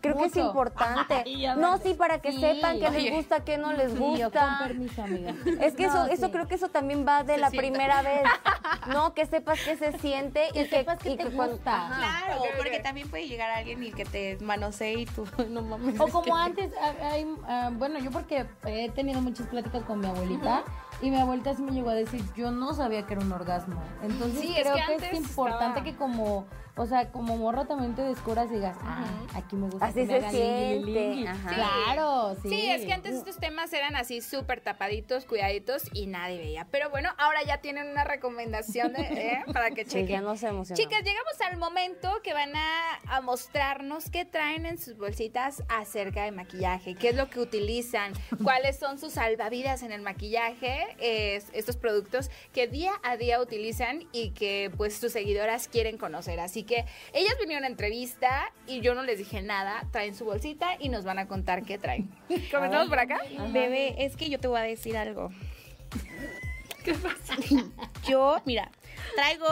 creo 0.00 0.16
que 0.16 0.24
es 0.26 0.36
importante. 0.36 1.24
No, 1.56 1.78
sí, 1.78 1.94
para 1.94 2.20
que 2.20 2.32
Sí. 2.32 2.40
sepan 2.40 2.78
qué 2.80 2.90
les 2.90 3.12
gusta, 3.12 3.44
qué 3.44 3.58
no 3.58 3.72
les 3.72 3.92
Sí, 3.92 3.98
yo, 3.98 4.24
gusta. 4.26 4.56
con 4.58 4.68
permiso, 4.68 5.02
amiga. 5.02 5.34
Es 5.60 5.74
que 5.74 5.84
eso, 5.86 6.04
No, 6.04 6.06
eso 6.06 6.26
sí. 6.26 6.32
creo 6.32 6.46
que 6.48 6.54
eso 6.56 6.68
también 6.68 7.06
va 7.06 7.22
de 7.24 7.38
la 7.38 7.50
siente. 7.50 7.68
primera 7.68 8.02
vez. 8.02 8.22
No, 8.88 9.14
que 9.14 9.26
sepas 9.26 9.58
qué 9.64 9.76
se 9.76 9.98
siente 9.98 10.48
Que 10.52 10.60
y 10.62 10.68
que, 10.68 10.76
sepas 10.78 10.98
que 11.00 11.10
y 11.10 11.16
te 11.16 11.24
cuando- 11.26 11.54
gusta. 11.54 11.90
Claro, 11.96 12.42
porque 12.56 12.78
también 12.80 13.08
puede 13.10 13.26
llegar 13.26 13.50
alguien 13.50 13.82
y 13.82 13.90
que 13.90 14.04
te 14.04 14.38
manosee 14.40 15.00
y 15.00 15.06
tú 15.06 15.26
no 15.50 15.62
mames. 15.62 15.98
O 16.00 16.06
como 16.08 16.22
que- 16.22 16.30
antes, 16.32 16.72
hay, 17.02 17.26
ah, 17.48 17.70
bueno, 17.72 17.98
yo 17.98 18.10
porque 18.12 18.46
he 18.64 18.88
tenido 18.90 19.20
muchas 19.20 19.46
pláticas 19.48 19.82
con 19.84 20.00
mi 20.00 20.06
abuelita 20.06 20.62
Y 21.02 21.10
mi 21.10 21.16
abuelita 21.18 21.52
sí 21.54 21.62
me 21.62 21.72
llegó 21.72 21.90
a 21.90 21.94
decir, 21.94 22.22
yo 22.36 22.50
no 22.52 22.72
sabía 22.74 23.06
que 23.06 23.14
era 23.14 23.22
un 23.22 23.30
orgasmo. 23.32 23.82
Entonces 24.02 24.40
Sí, 24.40 24.54
es 24.56 24.62
creo 24.62 24.74
que 24.86 24.96
que, 24.96 25.06
es 25.10 25.14
importante 25.20 25.80
estaba- 25.80 25.84
que 25.84 25.96
como, 25.96 26.46
o 26.76 26.86
sea, 26.86 27.10
como 27.10 27.36
morro 27.38 27.64
también 27.64 27.94
te 27.94 28.02
descubras 28.02 28.50
y 28.50 28.54
digas, 28.56 28.76
ah, 28.82 29.04
aquí 29.34 29.56
me 29.56 29.68
gusta 29.68 29.86
Así 29.86 30.06
que 30.06 30.20
me 30.20 30.30
se 30.30 30.36
lingui, 30.36 30.84
siente, 30.84 30.90
lingui". 31.10 31.26
ajá. 31.26 31.54
Claro, 31.54 32.36
sí. 32.42 32.48
Sí, 32.50 32.70
es 32.70 32.84
que 32.84 32.92
antes 32.92 33.14
estos 33.14 33.38
temas 33.38 33.72
eran 33.72 33.96
así 33.96 34.20
súper 34.20 34.60
tapaditos, 34.60 35.24
cuidaditos 35.24 35.84
y 35.94 36.06
nadie 36.06 36.38
veía. 36.38 36.66
Pero 36.70 36.90
bueno, 36.90 37.08
ahora 37.18 37.42
ya 37.44 37.58
tienen 37.62 37.88
una 37.88 38.04
recomendación 38.04 38.92
de- 38.92 39.00
¿eh? 39.02 39.44
para 39.52 39.70
que 39.70 39.84
Sí, 39.84 39.90
chequen. 39.92 40.06
ya 40.08 40.20
no 40.20 40.36
se 40.36 40.48
emocionó. 40.48 40.76
Chicas, 40.76 41.02
llegamos 41.02 41.40
al 41.50 41.56
momento 41.56 42.20
que 42.22 42.34
van 42.34 42.54
a, 42.54 42.98
a 43.08 43.20
mostrarnos 43.22 44.10
qué 44.10 44.24
traen 44.26 44.66
en 44.66 44.76
sus 44.78 44.98
bolsitas 44.98 45.62
acerca 45.68 46.24
de 46.24 46.30
maquillaje, 46.32 46.94
qué 46.94 47.08
es 47.08 47.16
lo 47.16 47.30
que 47.30 47.40
utilizan, 47.40 48.12
cuáles 48.44 48.78
son 48.78 48.98
sus 48.98 49.14
salvavidas 49.14 49.82
en 49.82 49.92
el 49.92 50.02
maquillaje, 50.02 50.86
es- 50.98 51.46
estos 51.54 51.76
productos 51.78 52.30
que 52.52 52.66
día 52.66 52.92
a 53.02 53.16
día 53.16 53.40
utilizan 53.40 54.06
y 54.12 54.30
que 54.32 54.70
pues 54.76 54.96
sus 54.98 55.12
seguidoras 55.12 55.68
quieren 55.68 55.96
conocer. 55.96 56.38
Así 56.40 56.64
que 56.66 56.84
ellas 57.12 57.34
vinieron 57.40 57.64
a 57.64 57.68
entrevista 57.68 58.52
y 58.66 58.80
yo 58.80 58.94
no 58.94 59.02
les 59.02 59.18
dije 59.18 59.40
nada, 59.42 59.84
traen 59.92 60.14
su 60.14 60.24
bolsita 60.24 60.76
y 60.78 60.88
nos 60.88 61.04
van 61.04 61.18
a 61.18 61.26
contar 61.28 61.62
qué 61.62 61.78
traen. 61.78 62.10
¿Comenzamos 62.50 62.88
por 62.88 62.98
acá? 62.98 63.20
Bebé, 63.52 64.04
es 64.04 64.16
que 64.16 64.28
yo 64.28 64.38
te 64.38 64.48
voy 64.48 64.58
a 64.60 64.64
decir 64.64 64.96
algo. 64.96 65.30
¿Qué 66.84 66.94
pasa? 66.94 67.34
Yo, 68.08 68.40
mira, 68.44 68.70
traigo 69.16 69.48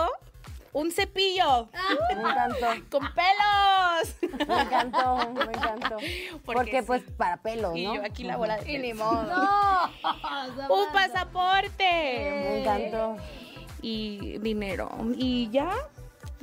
un 0.72 0.90
cepillo 0.92 1.68
Me 2.14 2.20
encantó, 2.20 2.66
con 2.90 3.02
pelos. 3.12 4.16
me 4.48 4.62
encantó, 4.62 5.30
me 5.32 5.42
encantó. 5.52 5.96
Porque, 6.44 6.80
sí. 6.80 6.86
pues 6.86 7.02
para 7.16 7.36
pelos, 7.38 7.76
Y 7.76 7.84
¿no? 7.86 7.94
yo 7.96 8.04
aquí 8.04 8.22
la 8.24 8.36
bola 8.36 8.56
de 8.58 8.72
Y 8.72 8.76
pelos. 8.80 8.98
modo. 8.98 9.90
Un 10.68 10.92
pasaporte. 10.92 11.84
Me 11.84 12.60
encantó. 12.60 13.16
Y 13.82 14.38
dinero. 14.38 14.90
Y 15.16 15.48
ya. 15.50 15.70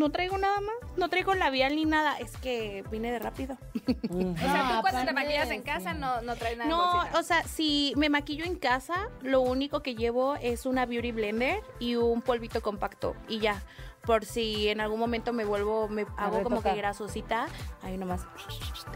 No 0.01 0.09
traigo 0.09 0.35
nada 0.39 0.59
más. 0.61 0.75
No 0.97 1.09
traigo 1.09 1.35
labial 1.35 1.75
ni 1.75 1.85
nada. 1.85 2.17
Es 2.17 2.35
que 2.37 2.83
vine 2.89 3.11
de 3.11 3.19
rápido. 3.19 3.55
O 3.75 4.09
sea, 4.09 4.67
tú 4.67 4.73
No, 4.73 4.81
cuando 4.81 5.05
te 5.05 5.13
maquillas 5.13 5.51
en 5.51 5.61
casa 5.61 5.93
no, 5.93 6.23
no 6.23 6.35
traes 6.35 6.57
nada 6.57 6.69
No, 6.71 6.95
bolsita. 6.95 7.19
o 7.19 7.23
sea, 7.23 7.43
si 7.43 7.93
me 7.97 8.09
maquillo 8.09 8.43
en 8.43 8.55
casa, 8.55 9.09
lo 9.21 9.41
único 9.41 9.81
que 9.83 9.93
llevo 9.93 10.37
es 10.37 10.65
una 10.65 10.87
beauty 10.87 11.11
blender 11.11 11.61
y 11.77 11.97
un 11.97 12.23
polvito 12.23 12.61
compacto 12.63 13.15
y 13.29 13.37
ya. 13.37 13.61
Por 14.05 14.25
si 14.25 14.67
en 14.69 14.81
algún 14.81 14.99
momento 14.99 15.31
me 15.31 15.45
vuelvo, 15.45 15.87
me 15.87 16.05
hago 16.17 16.41
como 16.41 16.61
que 16.63 16.73
grasosita, 16.73 17.47
ahí 17.83 17.97
nomás 17.97 18.25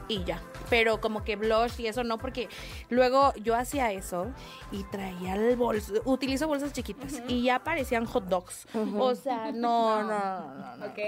y 0.07 0.24
ya. 0.24 0.41
Pero 0.69 1.00
como 1.00 1.24
que 1.24 1.35
blush 1.35 1.79
y 1.79 1.88
eso 1.88 2.03
no, 2.03 2.17
porque 2.17 2.50
luego 2.89 3.31
yo 3.35 3.55
hacía 3.55 3.91
eso 3.91 4.31
y 4.71 4.83
traía 4.85 5.35
el 5.35 5.55
bolso, 5.55 5.93
utilizo 6.05 6.47
bolsas 6.47 6.74
chiquitas 6.74 7.21
y 7.27 7.43
ya 7.43 7.59
parecían 7.63 8.05
hot 8.05 8.25
dogs. 8.25 8.67
O 8.97 9.13
sea, 9.13 9.51
no, 9.53 10.01
no, 10.03 10.09
no, 10.09 10.53
no, 10.55 10.77
no. 10.77 10.85
Ok. 10.88 11.00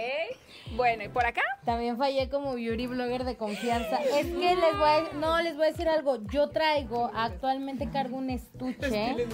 Bueno, 0.75 1.03
¿y 1.03 1.09
por 1.09 1.25
acá? 1.25 1.41
También 1.65 1.97
fallé 1.97 2.29
como 2.29 2.53
beauty 2.53 2.87
blogger 2.87 3.23
de 3.23 3.35
confianza. 3.35 3.97
Es 4.03 4.27
que 4.27 4.55
les 4.55 4.77
voy 4.77 4.89
a, 4.89 5.09
no, 5.19 5.41
les 5.41 5.55
voy 5.55 5.65
a 5.65 5.69
decir 5.71 5.89
algo. 5.89 6.17
Yo 6.25 6.49
traigo, 6.49 7.09
actualmente 7.15 7.89
cargo 7.89 8.17
un 8.17 8.29
estuche. 8.29 9.27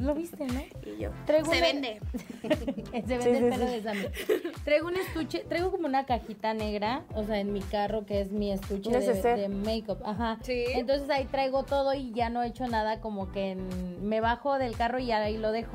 ¿Lo 0.00 0.14
viste, 0.14 0.44
no? 0.46 0.62
Y 0.84 0.98
yo, 1.02 1.10
Traigo 1.26 1.50
se 1.50 1.58
una- 1.58 1.66
vende. 1.66 2.00
Se 3.06 3.18
vende 3.18 3.38
el 3.38 3.50
pelo 3.50 3.66
de 3.70 3.82
Sammy. 3.82 4.03
Traigo 4.64 4.88
un 4.88 4.96
estuche, 4.96 5.40
traigo 5.48 5.70
como 5.70 5.86
una 5.86 6.06
cajita 6.06 6.54
negra, 6.54 7.02
o 7.14 7.24
sea, 7.24 7.38
en 7.40 7.52
mi 7.52 7.60
carro, 7.60 8.06
que 8.06 8.20
es 8.20 8.30
mi 8.30 8.50
estuche 8.52 8.90
de, 8.90 9.14
de 9.36 9.48
make-up. 9.48 9.98
Ajá. 10.04 10.38
Sí. 10.42 10.64
Entonces 10.74 11.08
ahí 11.10 11.24
traigo 11.26 11.64
todo 11.64 11.92
y 11.94 12.12
ya 12.12 12.30
no 12.30 12.42
he 12.42 12.48
hecho 12.48 12.66
nada, 12.66 13.00
como 13.00 13.30
que 13.32 13.50
en- 13.52 14.08
me 14.08 14.20
bajo 14.20 14.58
del 14.58 14.76
carro 14.76 14.98
y 14.98 15.12
ahí 15.12 15.36
lo 15.38 15.52
dejo. 15.52 15.72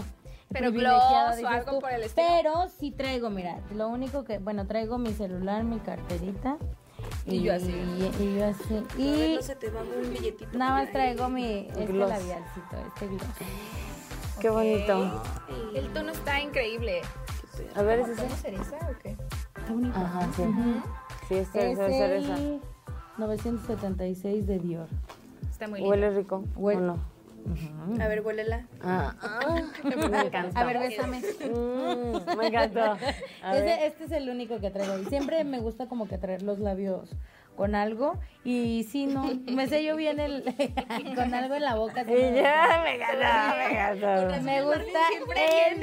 Pero 0.51 0.71
gloss 0.71 1.03
o 1.43 1.48
algo 1.48 1.71
tú. 1.74 1.79
por 1.79 1.91
el 1.91 2.01
estilo. 2.03 2.25
Pero 2.27 2.67
sí 2.79 2.89
traigo, 2.91 3.29
mira, 3.29 3.59
lo 3.75 3.88
único 3.88 4.24
que, 4.24 4.39
bueno, 4.39 4.65
traigo 4.65 4.98
mi 4.98 5.13
celular, 5.13 5.63
mi 5.63 5.77
carterita. 5.79 6.57
Y 7.25 7.41
yo 7.43 7.53
así. 7.53 7.69
Y, 7.71 8.24
y 8.24 8.38
yo 8.39 8.45
así. 8.45 8.83
Y 8.98 9.03
Y 9.03 9.36
no 9.36 9.41
se 9.43 9.55
te 9.55 9.69
va 9.69 9.81
un 9.83 10.12
billetito. 10.12 10.57
nada 10.57 10.71
más 10.81 10.91
traigo 10.91 11.29
mi, 11.29 11.67
este 11.69 11.86
Gloss. 11.86 12.09
labialcito, 12.09 12.77
este 12.88 13.07
gloss. 13.07 13.24
Qué 14.41 14.50
bonito. 14.50 15.24
El 15.75 15.93
tono 15.93 16.12
está 16.12 16.41
increíble. 16.41 17.01
A 17.75 17.82
ver, 17.84 18.00
¿es 18.00 18.10
ese? 18.10 18.22
¿Tono 18.24 18.36
cereza 18.36 18.78
o 18.89 18.98
qué? 19.01 19.16
Ajá, 19.94 20.28
sí. 20.36 20.44
Sí, 21.28 21.36
es 21.36 21.42
Es 21.42 21.50
cereza, 21.51 21.88
es 21.88 21.98
cereza. 21.98 22.36
el 22.38 22.62
976 23.18 24.48
de 24.48 24.60
Dior. 24.60 24.88
Está 25.50 25.68
muy 25.68 25.80
lindo. 25.80 25.89
¿Huele 25.92 26.10
rico 26.12 26.44
Huele. 26.56 26.82
o 26.82 26.84
no? 26.86 27.20
A 28.04 28.08
ver, 28.08 28.22
huélela. 28.25 28.66
Ah, 28.82 29.13
me 29.84 30.22
encanta. 30.22 30.60
A 30.60 30.66
ver, 30.66 30.80
bésame. 30.80 31.22
Mm, 31.50 32.38
me 32.38 32.48
encantó. 32.48 32.96
Ese- 33.54 33.86
este 33.88 34.04
es 34.06 34.12
el 34.12 34.30
único 34.30 34.60
que 34.60 34.70
traigo. 34.70 34.98
Y 35.00 35.06
siempre 35.06 35.44
me 35.44 35.60
gusta 35.60 35.88
como 35.88 36.08
que 36.08 36.18
traer 36.18 36.42
los 36.44 36.60
labios 36.60 37.10
con 37.56 37.75
algo. 37.75 38.18
Y 38.46 38.86
si 38.89 39.06
no, 39.06 39.29
me 39.48 39.68
sello 39.68 39.96
bien 39.98 40.20
el 40.20 40.44
con 41.15 41.34
algo 41.34 41.56
en 41.56 41.62
la 41.63 41.75
boca. 41.75 42.06
sí 42.06 42.12
Y 42.12 42.15
me 42.15 42.41
ya, 42.41 42.82
me 42.84 42.96
encantó, 42.96 43.58
me 43.58 43.65
encantó. 43.72 44.41
Me 44.44 44.62
gusta 44.63 45.00
el 45.70 45.79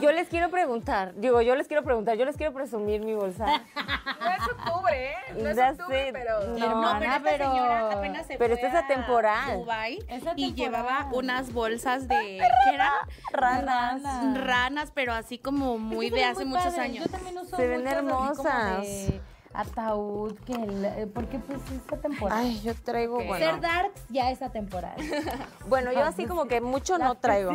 Yo 0.00 0.12
les 0.12 0.28
quiero 0.28 0.48
preguntar, 0.50 1.14
digo, 1.16 1.42
yo 1.42 1.54
les 1.56 1.68
quiero 1.68 1.82
preguntar, 1.82 2.16
yo 2.16 2.24
les 2.24 2.36
quiero 2.36 2.52
presumir 2.54 3.02
mi 3.02 3.14
bolsa. 3.14 3.44
No 3.46 4.30
es 4.30 4.42
octubre, 4.50 5.10
¿eh? 5.10 5.14
No 5.36 5.48
es 5.50 5.58
octubre, 5.58 6.06
sé, 6.06 6.12
pero... 6.12 6.40
no, 6.58 6.82
No, 6.82 6.98
pero 6.98 7.12
esta 7.12 7.22
pero- 7.22 7.50
señora 7.50 7.90
apenas 7.92 8.26
se 8.26 8.36
pero 8.38 8.56
fue 8.56 8.66
esta 8.66 8.78
es 8.78 8.84
atemporal. 8.84 9.54
Dubái 9.58 9.98
Es 10.08 10.22
y 10.36 10.54
llevaba 10.54 11.08
unas 11.12 11.52
bolsas 11.52 12.08
de 12.08 12.40
¿qué 12.64 12.74
eran? 12.74 12.92
Ranas. 13.32 14.02
Ranas, 14.38 14.90
pero 14.94 15.12
así 15.12 15.38
como 15.38 15.76
muy 15.84 16.10
de 16.10 16.24
hace 16.24 16.44
muy 16.44 16.56
muchos 16.58 16.64
padres. 16.74 16.78
años. 16.80 17.04
Yo 17.06 17.10
también 17.10 17.38
uso 17.38 17.56
Se 17.56 17.66
ven 17.66 17.80
muchas 17.80 17.96
así 17.96 18.06
como 18.06 18.20
hermosas. 18.24 18.82
de 18.82 19.20
Ataúd, 19.52 20.34
que 20.40 20.52
el- 20.52 20.84
eh, 20.84 21.06
porque 21.14 21.38
pues 21.38 21.60
esta 21.70 21.96
temporada. 21.96 22.40
Ay, 22.40 22.60
yo 22.62 22.74
traigo, 22.74 23.18
Ok. 23.18 23.26
bueno. 23.26 23.46
Ser 23.52 23.60
darks 23.60 24.02
ya 24.08 24.30
esa 24.30 24.50
temporada. 24.50 24.96
Bueno, 25.68 25.92
yo 25.92 26.02
así 26.04 26.26
como 26.26 26.46
que 26.46 26.60
mucho 26.60 26.98
no 26.98 27.14
traigo. 27.16 27.52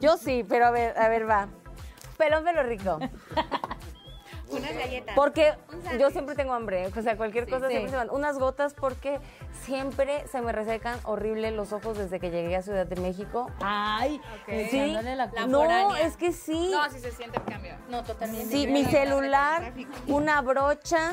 Yo 0.00 0.16
sí, 0.16 0.44
pero 0.48 0.66
a 0.66 0.70
ver, 0.70 0.96
a 0.98 1.08
ver, 1.08 1.28
va. 1.28 1.48
Pelón 2.16 2.44
pelo 2.44 2.62
rico. 2.62 2.98
Galletas. 4.84 5.14
Porque 5.14 5.54
yo 5.98 6.10
siempre 6.10 6.34
tengo 6.34 6.52
hambre, 6.52 6.86
o 6.86 7.02
sea, 7.02 7.16
cualquier 7.16 7.48
cosa 7.48 7.66
sí. 7.66 7.72
siempre 7.72 7.90
se 7.90 7.96
van. 7.96 8.10
Unas 8.10 8.38
gotas 8.38 8.74
porque 8.74 9.20
siempre 9.64 10.26
se 10.28 10.40
me 10.40 10.52
resecan 10.52 10.98
horrible 11.04 11.50
los 11.50 11.72
ojos 11.72 11.96
desde 11.98 12.18
que 12.20 12.30
llegué 12.30 12.56
a 12.56 12.62
Ciudad 12.62 12.86
de 12.86 12.96
México. 13.00 13.50
Ay, 13.60 14.20
Sí. 14.46 14.52
echándole 14.80 15.16
la 15.16 15.28
culpa. 15.28 15.46
No, 15.46 15.96
es 15.96 16.16
que 16.16 16.32
sí. 16.32 16.70
No, 16.72 16.90
sí 16.90 16.98
se 16.98 17.12
siente 17.12 17.38
el 17.38 17.44
cambio. 17.44 17.74
No, 17.88 18.02
totalmente. 18.02 18.46
Sí, 18.46 18.66
mi 18.66 18.84
celular, 18.84 19.72
una 20.06 20.40
brocha, 20.42 21.12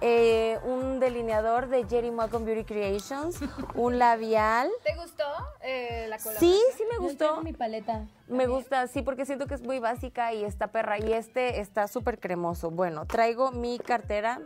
eh, 0.00 0.58
un 0.64 1.00
delineador 1.00 1.68
de 1.68 1.84
Jerry 1.86 2.10
Malcolm 2.10 2.44
Beauty 2.44 2.64
Creations, 2.64 3.38
un 3.74 3.98
labial. 3.98 4.70
¿Te 4.84 4.94
gustó 4.96 5.24
eh, 5.60 6.06
la 6.08 6.18
colaboración? 6.18 6.52
Sí, 6.54 6.60
sí 6.76 6.84
me 6.90 6.98
gustó. 6.98 7.42
mi 7.42 7.52
paleta. 7.52 8.06
Me 8.26 8.46
gusta, 8.46 8.86
sí, 8.86 9.02
porque 9.02 9.26
siento 9.26 9.46
que 9.46 9.54
es 9.54 9.62
muy 9.62 9.78
básica 9.78 10.32
y 10.32 10.44
está 10.44 10.68
perra. 10.68 10.98
Y 10.98 11.12
este 11.12 11.60
está 11.60 11.88
súper 11.88 12.18
cremoso. 12.18 12.70
Bueno, 12.70 13.06
traigo 13.06 13.50
mi 13.52 13.78
cartera, 13.78 14.40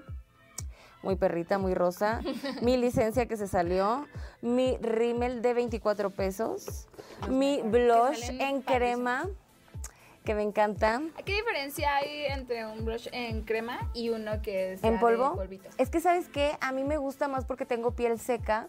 muy 1.03 1.17
perrita, 1.17 1.59
muy 1.59 1.75
rosa. 1.75 2.21
mi 2.63 2.77
licencia 2.77 3.27
que 3.27 3.37
se 3.37 3.47
salió. 3.47 4.07
Mi 4.41 4.77
rímel 4.79 5.43
de 5.43 5.55
24 5.55 6.11
pesos. 6.11 6.89
mi 7.29 7.63
blush 7.63 8.31
en 8.41 8.63
crema, 8.63 9.29
que 10.25 10.35
me 10.35 10.43
encanta. 10.43 11.03
¿Qué 11.25 11.35
diferencia 11.35 11.95
hay 11.97 12.25
entre 12.25 12.65
un 12.67 12.85
blush 12.85 13.09
en 13.13 13.43
crema 13.43 13.79
y 13.93 14.09
uno 14.09 14.41
que 14.43 14.73
es 14.73 14.83
¿En 14.83 14.95
de 14.95 14.99
polvo? 14.99 15.35
polvito? 15.37 15.69
Es 15.77 15.91
que, 15.91 16.01
¿sabes 16.01 16.29
qué? 16.29 16.57
A 16.63 16.73
mí 16.73 16.83
me 16.83 16.97
gusta 16.97 17.29
más 17.29 17.45
porque 17.45 17.67
tengo 17.67 17.91
piel 17.91 18.19
seca 18.19 18.69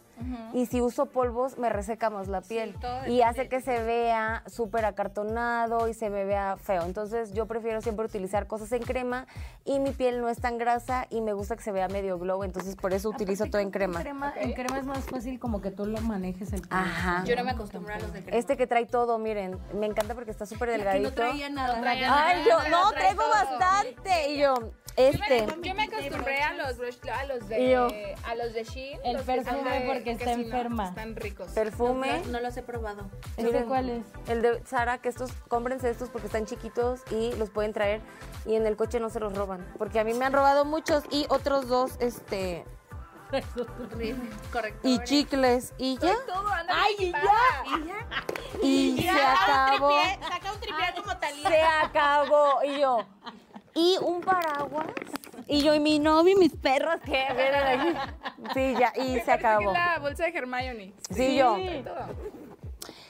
y 0.53 0.65
si 0.67 0.81
uso 0.81 1.07
polvos 1.07 1.57
me 1.57 1.69
reseca 1.69 2.10
más 2.10 2.27
la 2.27 2.41
piel 2.41 2.75
todo 2.79 3.05
y 3.07 3.22
hace 3.22 3.48
que 3.50 3.62
se 3.62 3.84
vea 3.84 4.43
súper 4.48 4.86
acartonado 4.86 5.88
y 5.88 5.93
se 5.93 6.10
me 6.10 6.24
vea 6.25 6.57
feo. 6.57 6.84
Entonces 6.84 7.34
yo 7.34 7.45
prefiero 7.48 7.81
siempre 7.81 8.05
utilizar 8.05 8.48
cosas 8.48 8.72
en 8.72 8.84
crema 8.84 9.27
y 9.65 9.79
mi 9.79 9.91
piel 9.91 10.22
no 10.22 10.29
es 10.29 10.39
tan 10.39 10.57
grasa 10.57 11.07
y 11.10 11.22
me 11.22 11.34
gusta 11.34 11.55
que 11.55 11.63
se 11.63 11.72
vea 11.72 11.88
medio 11.88 12.17
glow, 12.19 12.43
entonces 12.43 12.75
por 12.75 12.93
eso 12.93 13.10
utilizo 13.10 13.45
todo 13.45 13.60
en 13.62 13.72
crema. 13.72 14.01
crema 14.01 14.34
En 14.38 14.53
crema 14.53 14.79
es 14.79 14.86
más 14.86 15.05
fácil 15.05 15.39
como 15.39 15.62
que 15.62 15.72
tú 15.72 15.86
lo 15.86 16.00
manejes 16.01 16.53
el 16.53 16.62
pelo. 16.62 16.81
Ajá. 16.81 17.24
Yo 17.25 17.36
no 17.36 17.43
me 17.43 17.51
acostumbro 17.51 17.93
a 17.93 18.00
los 18.00 18.13
de 18.13 18.22
crema. 18.22 18.38
Este 18.38 18.57
que 18.57 18.67
trae 18.67 18.86
todo, 18.86 19.17
miren, 19.17 19.57
me 19.74 19.86
encanta 19.86 20.15
porque 20.15 20.31
está 20.31 20.45
súper 20.45 20.69
delgadito. 20.69 21.10
no 21.10 21.15
traía 21.15 21.50
nada. 21.50 21.81
Ay, 22.27 22.43
yo, 22.48 22.69
no, 22.69 22.81
todo. 22.84 22.91
traigo 22.93 23.24
bastante. 23.29 24.29
Y 24.31 24.38
yo, 24.39 24.53
este. 24.95 25.45
Yo 25.62 25.75
me 25.75 25.84
acostumbré 25.84 26.41
a 26.41 26.53
los 26.53 26.77
brush, 26.77 26.98
a 27.12 27.25
los 27.25 27.43
Y 27.51 27.69
yo. 27.72 27.88
de 27.89 28.15
a 28.25 28.36
los 28.36 28.53
de 28.53 28.63
Shein, 28.63 29.00
El 29.03 29.13
los 29.13 29.24
perfume 29.24 29.79
de- 29.79 29.86
porque 30.06 30.18
que 30.18 30.24
está 30.24 30.36
sí, 30.36 30.42
no, 30.42 30.46
enferma. 30.46 30.90
están 30.90 31.16
ricos. 31.16 31.52
Perfume. 31.52 32.22
No 32.30 32.40
los 32.40 32.56
he 32.58 32.64
probado. 32.64 33.10
¿Este 33.38 33.44
Miren, 33.44 33.68
cuál 33.68 33.90
es? 33.90 34.06
El 34.28 34.42
de 34.42 34.64
Sara, 34.66 35.00
que 35.00 35.10
estos, 35.10 35.32
cómprense 35.48 35.90
estos 35.90 36.10
porque 36.10 36.28
están 36.28 36.46
chiquitos 36.46 37.02
y 37.12 37.34
los 37.36 37.50
pueden 37.50 37.74
traer 37.74 38.02
y 38.46 38.56
en 38.56 38.66
el 38.66 38.76
coche 38.76 39.00
no 39.00 39.10
se 39.10 39.20
los 39.20 39.36
roban. 39.36 39.66
Porque 39.78 40.00
a 40.00 40.04
mí 40.04 40.14
me 40.14 40.26
han 40.26 40.34
robado 40.34 40.66
muchos 40.66 41.04
y 41.10 41.26
otros 41.30 41.68
dos, 41.68 41.94
este, 42.00 42.66
Correcto. 44.52 44.88
y 44.88 45.00
chicles 45.04 45.74
y 45.78 45.98
ya. 45.98 46.14
Todo 46.28 46.48
anda 46.48 46.74
Ay, 46.76 46.96
bien 46.98 47.14
ya. 47.14 48.06
Y 48.62 49.02
se 49.02 49.10
acabó. 49.10 49.92
Saca 50.22 50.54
un 50.54 50.60
tripié 50.60 50.94
como 50.96 51.18
Talía. 51.18 51.50
Se 51.50 51.62
acabó. 51.62 52.64
Y 52.64 52.80
yo. 52.80 53.06
Y 53.74 53.98
un 54.02 54.22
paraguas. 54.22 54.88
Y 55.48 55.62
yo 55.64 55.75
y 55.75 55.80
mi 55.80 56.00
novio 56.00 56.36
y 56.36 56.40
mis 56.40 56.56
perros 56.56 57.00
que 57.06 57.12
vienen 57.36 57.80
aquí. 57.80 58.52
Sí, 58.54 58.75
ya. 58.80 58.94
Y 58.96 59.16
se 59.20 59.25
que 59.25 59.32
acabó. 59.32 59.72
la 59.74 60.00
bolsa 60.00 60.24
de 60.25 60.38
Hermione. 60.38 60.94
Sí, 61.12 61.36
yo. 61.38 61.58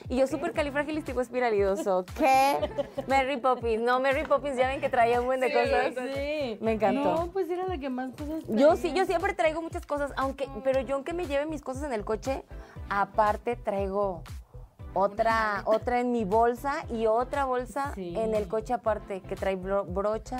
Y 0.08 0.18
yo 0.18 0.26
súper 0.28 0.52
califragilístico 0.52 1.20
espiralidoso. 1.20 2.04
¿Qué? 2.16 2.70
Mary 3.08 3.38
Poppins. 3.38 3.82
No, 3.82 3.98
Mary 3.98 4.22
Poppins 4.24 4.56
ya 4.56 4.68
ven 4.68 4.80
que 4.80 4.88
traía 4.88 5.18
un 5.20 5.26
buen 5.26 5.40
de 5.40 5.48
Sí, 5.48 5.54
cosas. 5.54 5.94
Sí. 6.14 6.58
Me 6.60 6.72
encantó. 6.72 7.02
No, 7.14 7.26
pues 7.32 7.50
era 7.50 7.66
la 7.66 7.76
que 7.78 7.88
más 7.90 8.12
cosas 8.12 8.44
Yo 8.48 8.76
sí, 8.76 8.92
yo 8.92 9.04
siempre 9.04 9.34
traigo 9.34 9.60
muchas 9.62 9.84
cosas, 9.84 10.12
aunque, 10.16 10.48
pero 10.62 10.80
yo 10.82 10.94
aunque 10.94 11.12
me 11.12 11.26
lleve 11.26 11.46
mis 11.46 11.60
cosas 11.60 11.82
en 11.84 11.92
el 11.92 12.04
coche, 12.04 12.44
aparte 12.88 13.56
traigo 13.56 14.22
otra, 14.94 15.62
otra 15.64 15.98
en 15.98 16.12
mi 16.12 16.24
bolsa 16.24 16.84
y 16.88 17.06
otra 17.06 17.44
bolsa 17.44 17.92
Sí. 17.96 18.14
en 18.16 18.34
el 18.36 18.46
coche 18.46 18.74
aparte, 18.74 19.20
que 19.22 19.34
trae 19.34 19.56
bro- 19.56 19.84
brocha, 19.86 20.36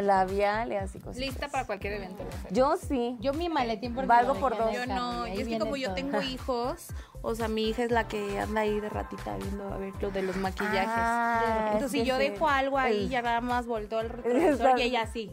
labial 0.00 0.72
y 0.72 0.76
así 0.76 0.98
cosas. 0.98 1.16
Lista 1.16 1.48
para 1.48 1.66
cualquier 1.66 1.94
evento. 1.94 2.22
Yo 2.50 2.76
sí. 2.76 3.16
Yo 3.20 3.32
mi 3.32 3.48
maletín 3.48 3.94
porque 3.94 4.08
Valgo 4.08 4.34
por 4.34 4.56
dos. 4.56 4.72
Yo 4.72 4.86
no, 4.86 5.26
y 5.26 5.40
es 5.40 5.48
que 5.48 5.58
como 5.58 5.76
yo 5.76 5.94
tengo 5.94 6.20
hijos, 6.22 6.88
o 7.26 7.34
sea, 7.34 7.48
mi 7.48 7.68
hija 7.70 7.82
es 7.84 7.90
la 7.90 8.06
que 8.06 8.38
anda 8.38 8.60
ahí 8.60 8.78
de 8.80 8.88
ratita 8.90 9.34
viendo 9.38 9.72
a 9.72 9.78
ver 9.78 9.94
lo 10.00 10.10
de 10.10 10.22
los 10.22 10.36
maquillajes. 10.36 10.88
Ah, 10.94 11.70
Entonces, 11.72 11.86
es 11.86 11.90
si 12.02 12.04
yo 12.04 12.18
sí. 12.18 12.28
dejo 12.28 12.46
algo 12.48 12.78
ahí, 12.78 13.08
ya 13.08 13.22
nada 13.22 13.40
más 13.40 13.66
volteo 13.66 14.00
el 14.00 14.10
retrovisor 14.10 14.78
y 14.78 14.82
ella 14.82 15.02
así. 15.02 15.32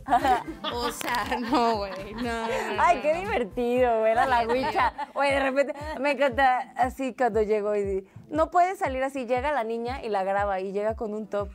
O 0.74 0.90
sea, 0.92 1.26
no, 1.40 1.78
güey, 1.78 2.14
no, 2.16 2.22
no, 2.24 2.48
no, 2.48 2.82
Ay, 2.82 2.96
no, 2.98 3.02
qué 3.02 3.14
divertido, 3.16 4.00
güey, 4.00 4.12
era 4.14 4.26
la 4.26 4.48
huicha. 4.48 4.94
Oye, 5.14 5.32
de 5.34 5.40
repente 5.42 5.74
me 6.00 6.12
encanta 6.12 6.72
así 6.78 7.14
cuando 7.14 7.42
llegó 7.42 7.76
y 7.76 8.08
no 8.30 8.50
puede 8.50 8.78
salir 8.78 9.04
así, 9.04 9.26
llega 9.26 9.52
la 9.52 9.66
niña 9.66 10.02
y 10.02 10.08
la 10.08 10.24
graba 10.24 10.62
y 10.62 10.72
llega 10.72 10.96
con 10.96 11.14
un 11.14 11.28
top 11.28 11.50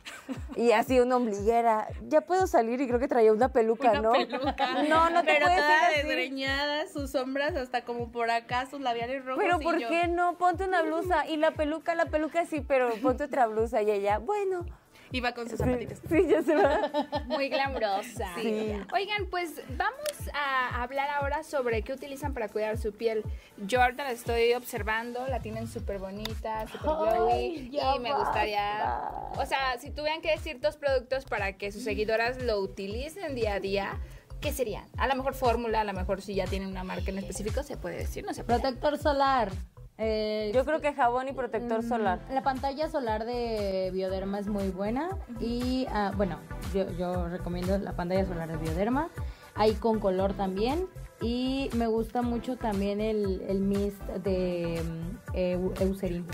y 0.55 0.71
así 0.73 0.99
una 0.99 1.15
ombliguera. 1.15 1.87
Ya 2.07 2.21
puedo 2.21 2.45
salir 2.45 2.79
y 2.81 2.87
creo 2.87 2.99
que 2.99 3.07
traía 3.07 3.33
una 3.33 3.49
peluca, 3.51 3.89
Una 3.91 4.01
¿no? 4.01 4.11
peluca. 4.11 4.83
No, 4.87 5.09
no 5.09 5.21
te 5.21 5.33
Pero 5.33 5.47
puedes 5.47 5.59
toda 5.61 5.77
ir 5.91 5.97
así. 5.97 6.07
desgreñada, 6.07 6.87
sus 6.87 7.09
sombras 7.11 7.55
hasta 7.55 7.81
como 7.83 8.11
por 8.11 8.29
acá, 8.29 8.67
sus 8.69 8.79
labiales 8.81 9.25
rojos. 9.25 9.43
Pero 9.43 9.59
y 9.59 9.63
¿por 9.63 9.79
yo- 9.79 9.89
qué 9.89 10.07
no? 10.07 10.26
Ponte 10.35 10.65
una 10.65 10.81
blusa 10.81 11.27
y 11.27 11.37
la 11.37 11.51
peluca, 11.51 11.95
la 11.95 12.05
peluca 12.05 12.45
sí, 12.45 12.61
pero 12.61 12.89
ponte 13.01 13.23
otra 13.25 13.47
blusa 13.47 13.81
y 13.81 13.91
ella, 13.91 14.17
bueno. 14.19 14.65
Iba 15.11 15.31
con 15.31 15.49
sus 15.49 15.57
zapatitos. 15.57 15.99
sí, 16.09 16.27
ya 16.27 16.41
se 16.43 16.55
va. 16.55 16.91
Muy 17.27 17.47
glamurosa. 17.49 18.27
Sí. 18.35 18.73
Oigan, 18.93 19.27
pues 19.29 19.61
vamos 19.77 20.29
a 20.33 20.81
hablar 20.81 21.09
ahora 21.09 21.43
sobre 21.43 21.81
qué 21.81 21.93
utilizan 21.93 22.33
para 22.33 22.49
cuidar 22.49 22.77
su 22.77 22.91
piel. 22.91 23.23
Yo 23.57 23.81
ahorita 23.81 24.03
la 24.03 24.11
estoy 24.11 24.53
observando, 24.53 25.25
la 25.27 25.39
tienen 25.39 25.67
súper 25.67 25.99
bonita, 25.99 26.67
súper 26.67 26.89
glowy. 26.89 27.71
Y 27.71 27.99
me 27.99 28.13
gustaría, 28.13 28.99
o 29.37 29.45
sea, 29.45 29.77
si 29.79 29.91
tuvieran 29.91 30.21
que 30.21 30.31
decir 30.31 30.59
dos 30.59 30.75
productos 30.75 31.25
para 31.25 31.53
que 31.53 31.71
sus 31.71 31.83
seguidoras 31.83 32.41
lo 32.41 32.59
utilicen 32.59 33.33
día 33.33 33.53
a 33.53 33.59
día, 33.61 34.01
¿qué 34.41 34.51
serían? 34.51 34.85
A 34.97 35.07
lo 35.07 35.15
mejor 35.15 35.35
fórmula, 35.35 35.81
a 35.81 35.83
lo 35.85 35.93
mejor 35.93 36.21
si 36.21 36.35
ya 36.35 36.45
tienen 36.45 36.67
una 36.67 36.83
marca 36.83 37.11
en 37.11 37.19
específico, 37.19 37.63
se 37.63 37.77
puede 37.77 37.97
decir, 37.97 38.25
no 38.25 38.33
se 38.33 38.43
puede. 38.43 38.59
Protector 38.59 38.97
solar. 38.97 39.51
Eh, 39.99 40.51
Yo 40.53 40.63
creo 40.63 40.79
que 40.79 40.93
jabón 40.93 41.27
y 41.27 41.33
protector 41.33 41.83
Mm, 41.83 41.87
solar. 41.87 42.19
La 42.31 42.43
pantalla 42.43 42.87
solar 42.89 43.25
de 43.25 43.89
Bioderma 43.91 44.37
es 44.39 44.47
muy 44.47 44.69
buena 44.69 45.09
y 45.39 45.87
ah, 45.89 46.11
bueno, 46.15 46.37
yo, 46.73 46.89
yo 46.91 47.27
recomiendo 47.29 47.77
la 47.79 47.93
pantalla 47.95 48.25
solar 48.25 48.47
de 48.51 48.57
Bioderma. 48.57 49.09
Hay 49.55 49.73
con 49.73 49.99
color 49.99 50.33
también 50.33 50.87
y 51.19 51.71
me 51.75 51.87
gusta 51.87 52.21
mucho 52.21 52.57
también 52.57 53.01
el, 53.01 53.41
el 53.47 53.59
mist 53.61 53.99
de 54.03 54.83
mm, 54.83 55.35
Eu- 55.35 55.81
Eucerin. 55.81 56.25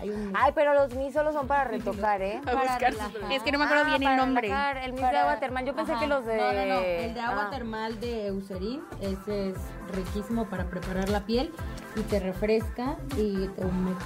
Hay 0.00 0.10
un 0.10 0.26
mist 0.26 0.36
Ay, 0.38 0.52
pero 0.54 0.74
los 0.74 0.94
mis 0.94 1.12
solo 1.14 1.32
son 1.32 1.46
para 1.46 1.64
retocar, 1.64 2.20
¿eh? 2.22 2.36
A 2.46 2.52
buscar 2.54 2.66
para 2.66 2.78
relajar. 2.90 3.32
Es 3.32 3.42
que 3.42 3.52
no 3.52 3.58
me 3.58 3.64
acuerdo 3.64 3.84
Ah, 3.86 3.96
bien 3.98 4.10
el 4.10 4.16
nombre. 4.16 4.48
relajar, 4.48 4.76
El 4.78 4.92
mis 4.92 5.00
de 5.00 5.06
agua 5.16 5.38
termal. 5.40 5.64
Yo 5.64 5.74
pensé 5.74 5.92
Ajá. 5.92 6.00
que 6.00 6.06
los 6.06 6.24
de. 6.26 6.36
No, 6.36 6.52
no, 6.52 6.66
no. 6.66 6.80
El 6.80 7.14
de 7.14 7.20
agua 7.20 7.44
Ah. 7.46 7.50
termal 7.50 8.00
de 8.00 8.26
Eucerin, 8.26 8.82
ese 9.00 9.50
es 9.50 9.56
riquísimo 9.92 10.46
para 10.48 10.64
preparar 10.68 11.08
la 11.08 11.20
piel 11.24 11.52
y 11.96 12.00
te 12.02 12.20
refresca 12.20 12.96
y 13.16 13.48
te 13.48 13.64
humecta. 13.64 14.04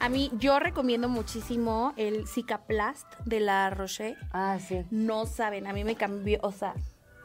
A 0.00 0.08
mí, 0.08 0.30
yo 0.38 0.58
recomiendo 0.58 1.08
muchísimo 1.08 1.94
el 1.96 2.26
Cicaplast 2.26 3.06
de 3.24 3.40
la 3.40 3.70
Roche. 3.70 4.16
Ah, 4.32 4.58
sí. 4.60 4.84
No 4.90 5.24
saben, 5.26 5.66
a 5.66 5.72
mí 5.72 5.84
me 5.84 5.94
cambió, 5.94 6.38
o 6.42 6.52
sea, 6.52 6.74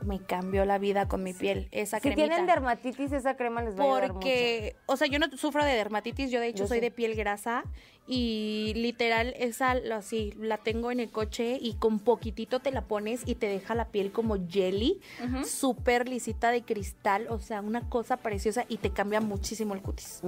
me 0.04 0.20
cambió 0.20 0.66
la 0.66 0.78
vida 0.78 1.08
con 1.08 1.24
mi 1.24 1.34
piel, 1.34 1.68
esa 1.72 1.98
Si 1.98 2.04
cremita. 2.10 2.28
tienen 2.28 2.46
dermatitis, 2.48 3.12
esa 3.12 3.36
crema 3.36 3.62
les 3.62 3.78
va 3.78 3.84
a 3.84 3.86
ayudar 3.88 4.02
mucho. 4.08 4.14
Porque, 4.14 4.76
o 4.86 4.96
sea, 4.98 5.08
yo 5.08 5.20
no 5.20 5.28
sufro 5.38 5.64
de 5.66 5.74
dermatitis, 5.74 6.32
yo 6.32 6.40
de 6.40 6.48
hecho 6.48 6.64
Yo 6.64 6.68
soy 6.68 6.78
sí. 6.78 6.82
de 6.82 6.92
piel 6.92 7.16
grasa 7.16 7.64
y 8.08 8.74
literal 8.76 9.36
esa 9.38 9.76
lo- 9.76 9.96
así 9.96 10.34
la 10.40 10.58
tengo 10.58 10.90
en 10.92 11.00
el 11.00 11.12
coche 11.12 11.58
y 11.62 11.74
con 11.76 12.00
poquitito 12.00 12.60
te 12.60 12.72
la 12.72 12.82
pones 12.82 13.22
y 13.28 13.36
te 13.36 13.46
deja 13.48 13.76
la 13.76 13.86
piel 13.86 14.12
como 14.12 14.36
jelly, 14.50 15.00
súper 15.46 16.08
lisita 16.10 16.50
de 16.52 16.64
cristal, 16.64 17.28
o 17.30 17.40
sea, 17.40 17.62
una 17.62 17.88
cosa 17.90 18.18
preciosa 18.18 18.66
y 18.68 18.78
te 18.78 18.90
cambia 18.92 19.22
muchísimo 19.22 19.74
el 19.76 19.82
cutis. 19.82 20.22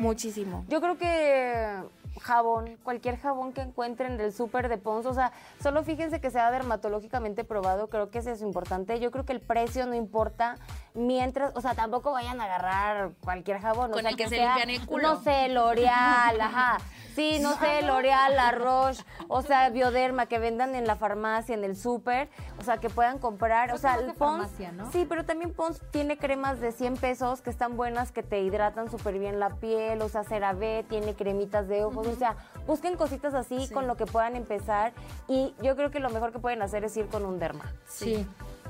Muchísimo. 0.00 0.64
Yo 0.68 0.80
creo 0.80 0.98
que 0.98 1.82
jabón, 2.20 2.76
cualquier 2.84 3.16
jabón 3.18 3.52
que 3.52 3.60
encuentren 3.62 4.16
del 4.16 4.32
súper 4.32 4.68
de 4.68 4.78
Pons, 4.78 5.04
o 5.06 5.14
sea, 5.14 5.32
solo 5.62 5.82
fíjense 5.82 6.20
que 6.20 6.30
sea 6.30 6.50
dermatológicamente 6.50 7.42
probado, 7.42 7.88
creo 7.88 8.10
que 8.10 8.18
eso 8.18 8.30
es 8.30 8.40
importante. 8.42 9.00
Yo 9.00 9.03
creo 9.10 9.24
que 9.24 9.32
el 9.32 9.40
precio 9.40 9.86
no 9.86 9.94
importa 9.94 10.56
mientras, 10.94 11.52
o 11.56 11.60
sea, 11.60 11.74
tampoco 11.74 12.12
vayan 12.12 12.40
a 12.40 12.44
agarrar 12.44 13.12
cualquier 13.22 13.60
jabón, 13.60 13.90
o 13.90 13.94
Con 13.94 14.02
sea, 14.02 14.10
el 14.10 14.16
que 14.16 14.24
que 14.24 14.28
se 14.30 14.36
sea, 14.36 14.56
limpian 14.56 14.70
el 14.70 14.86
culo. 14.86 15.02
no 15.14 15.22
sé, 15.22 15.48
L'Oreal, 15.48 16.40
ajá. 16.40 16.78
Sí, 17.16 17.38
no 17.40 17.56
sé, 17.58 17.82
L'Oreal, 17.86 18.34
La 18.36 18.50
Roche, 18.52 19.04
o 19.28 19.42
sea, 19.42 19.70
Bioderma, 19.70 20.26
que 20.26 20.38
vendan 20.38 20.74
en 20.74 20.86
la 20.86 20.94
farmacia, 20.96 21.54
en 21.54 21.64
el 21.64 21.76
súper, 21.76 22.28
o 22.60 22.62
sea, 22.64 22.78
que 22.78 22.90
puedan 22.90 23.18
comprar, 23.18 23.72
o 23.72 23.78
sea, 23.78 23.94
el 23.96 24.12
Pons, 24.14 24.42
farmacia, 24.42 24.72
¿no? 24.72 24.90
sí, 24.92 25.04
pero 25.08 25.24
también 25.24 25.52
Pons 25.52 25.80
tiene 25.90 26.16
cremas 26.16 26.60
de 26.60 26.70
100 26.72 26.96
pesos 26.96 27.40
que 27.40 27.50
están 27.50 27.76
buenas, 27.76 28.12
que 28.12 28.22
te 28.22 28.40
hidratan 28.40 28.88
súper 28.90 29.18
bien 29.18 29.40
la 29.40 29.50
piel, 29.50 30.00
o 30.02 30.08
sea, 30.08 30.22
CeraVe 30.24 30.84
tiene 30.88 31.14
cremitas 31.14 31.66
de 31.68 31.84
ojos, 31.84 32.06
o 32.06 32.14
sea, 32.16 32.36
busquen 32.66 32.96
cositas 32.96 33.34
así 33.34 33.68
con 33.72 33.86
lo 33.88 33.96
que 33.96 34.06
puedan 34.06 34.36
empezar 34.36 34.92
y 35.28 35.54
yo 35.60 35.74
creo 35.76 35.90
que 35.90 35.98
lo 36.00 36.10
mejor 36.10 36.32
que 36.32 36.38
pueden 36.38 36.62
hacer 36.62 36.84
es 36.84 36.96
ir 36.96 37.06
con 37.08 37.24
un 37.24 37.38
derma. 37.40 37.72
Sí. 37.86 38.26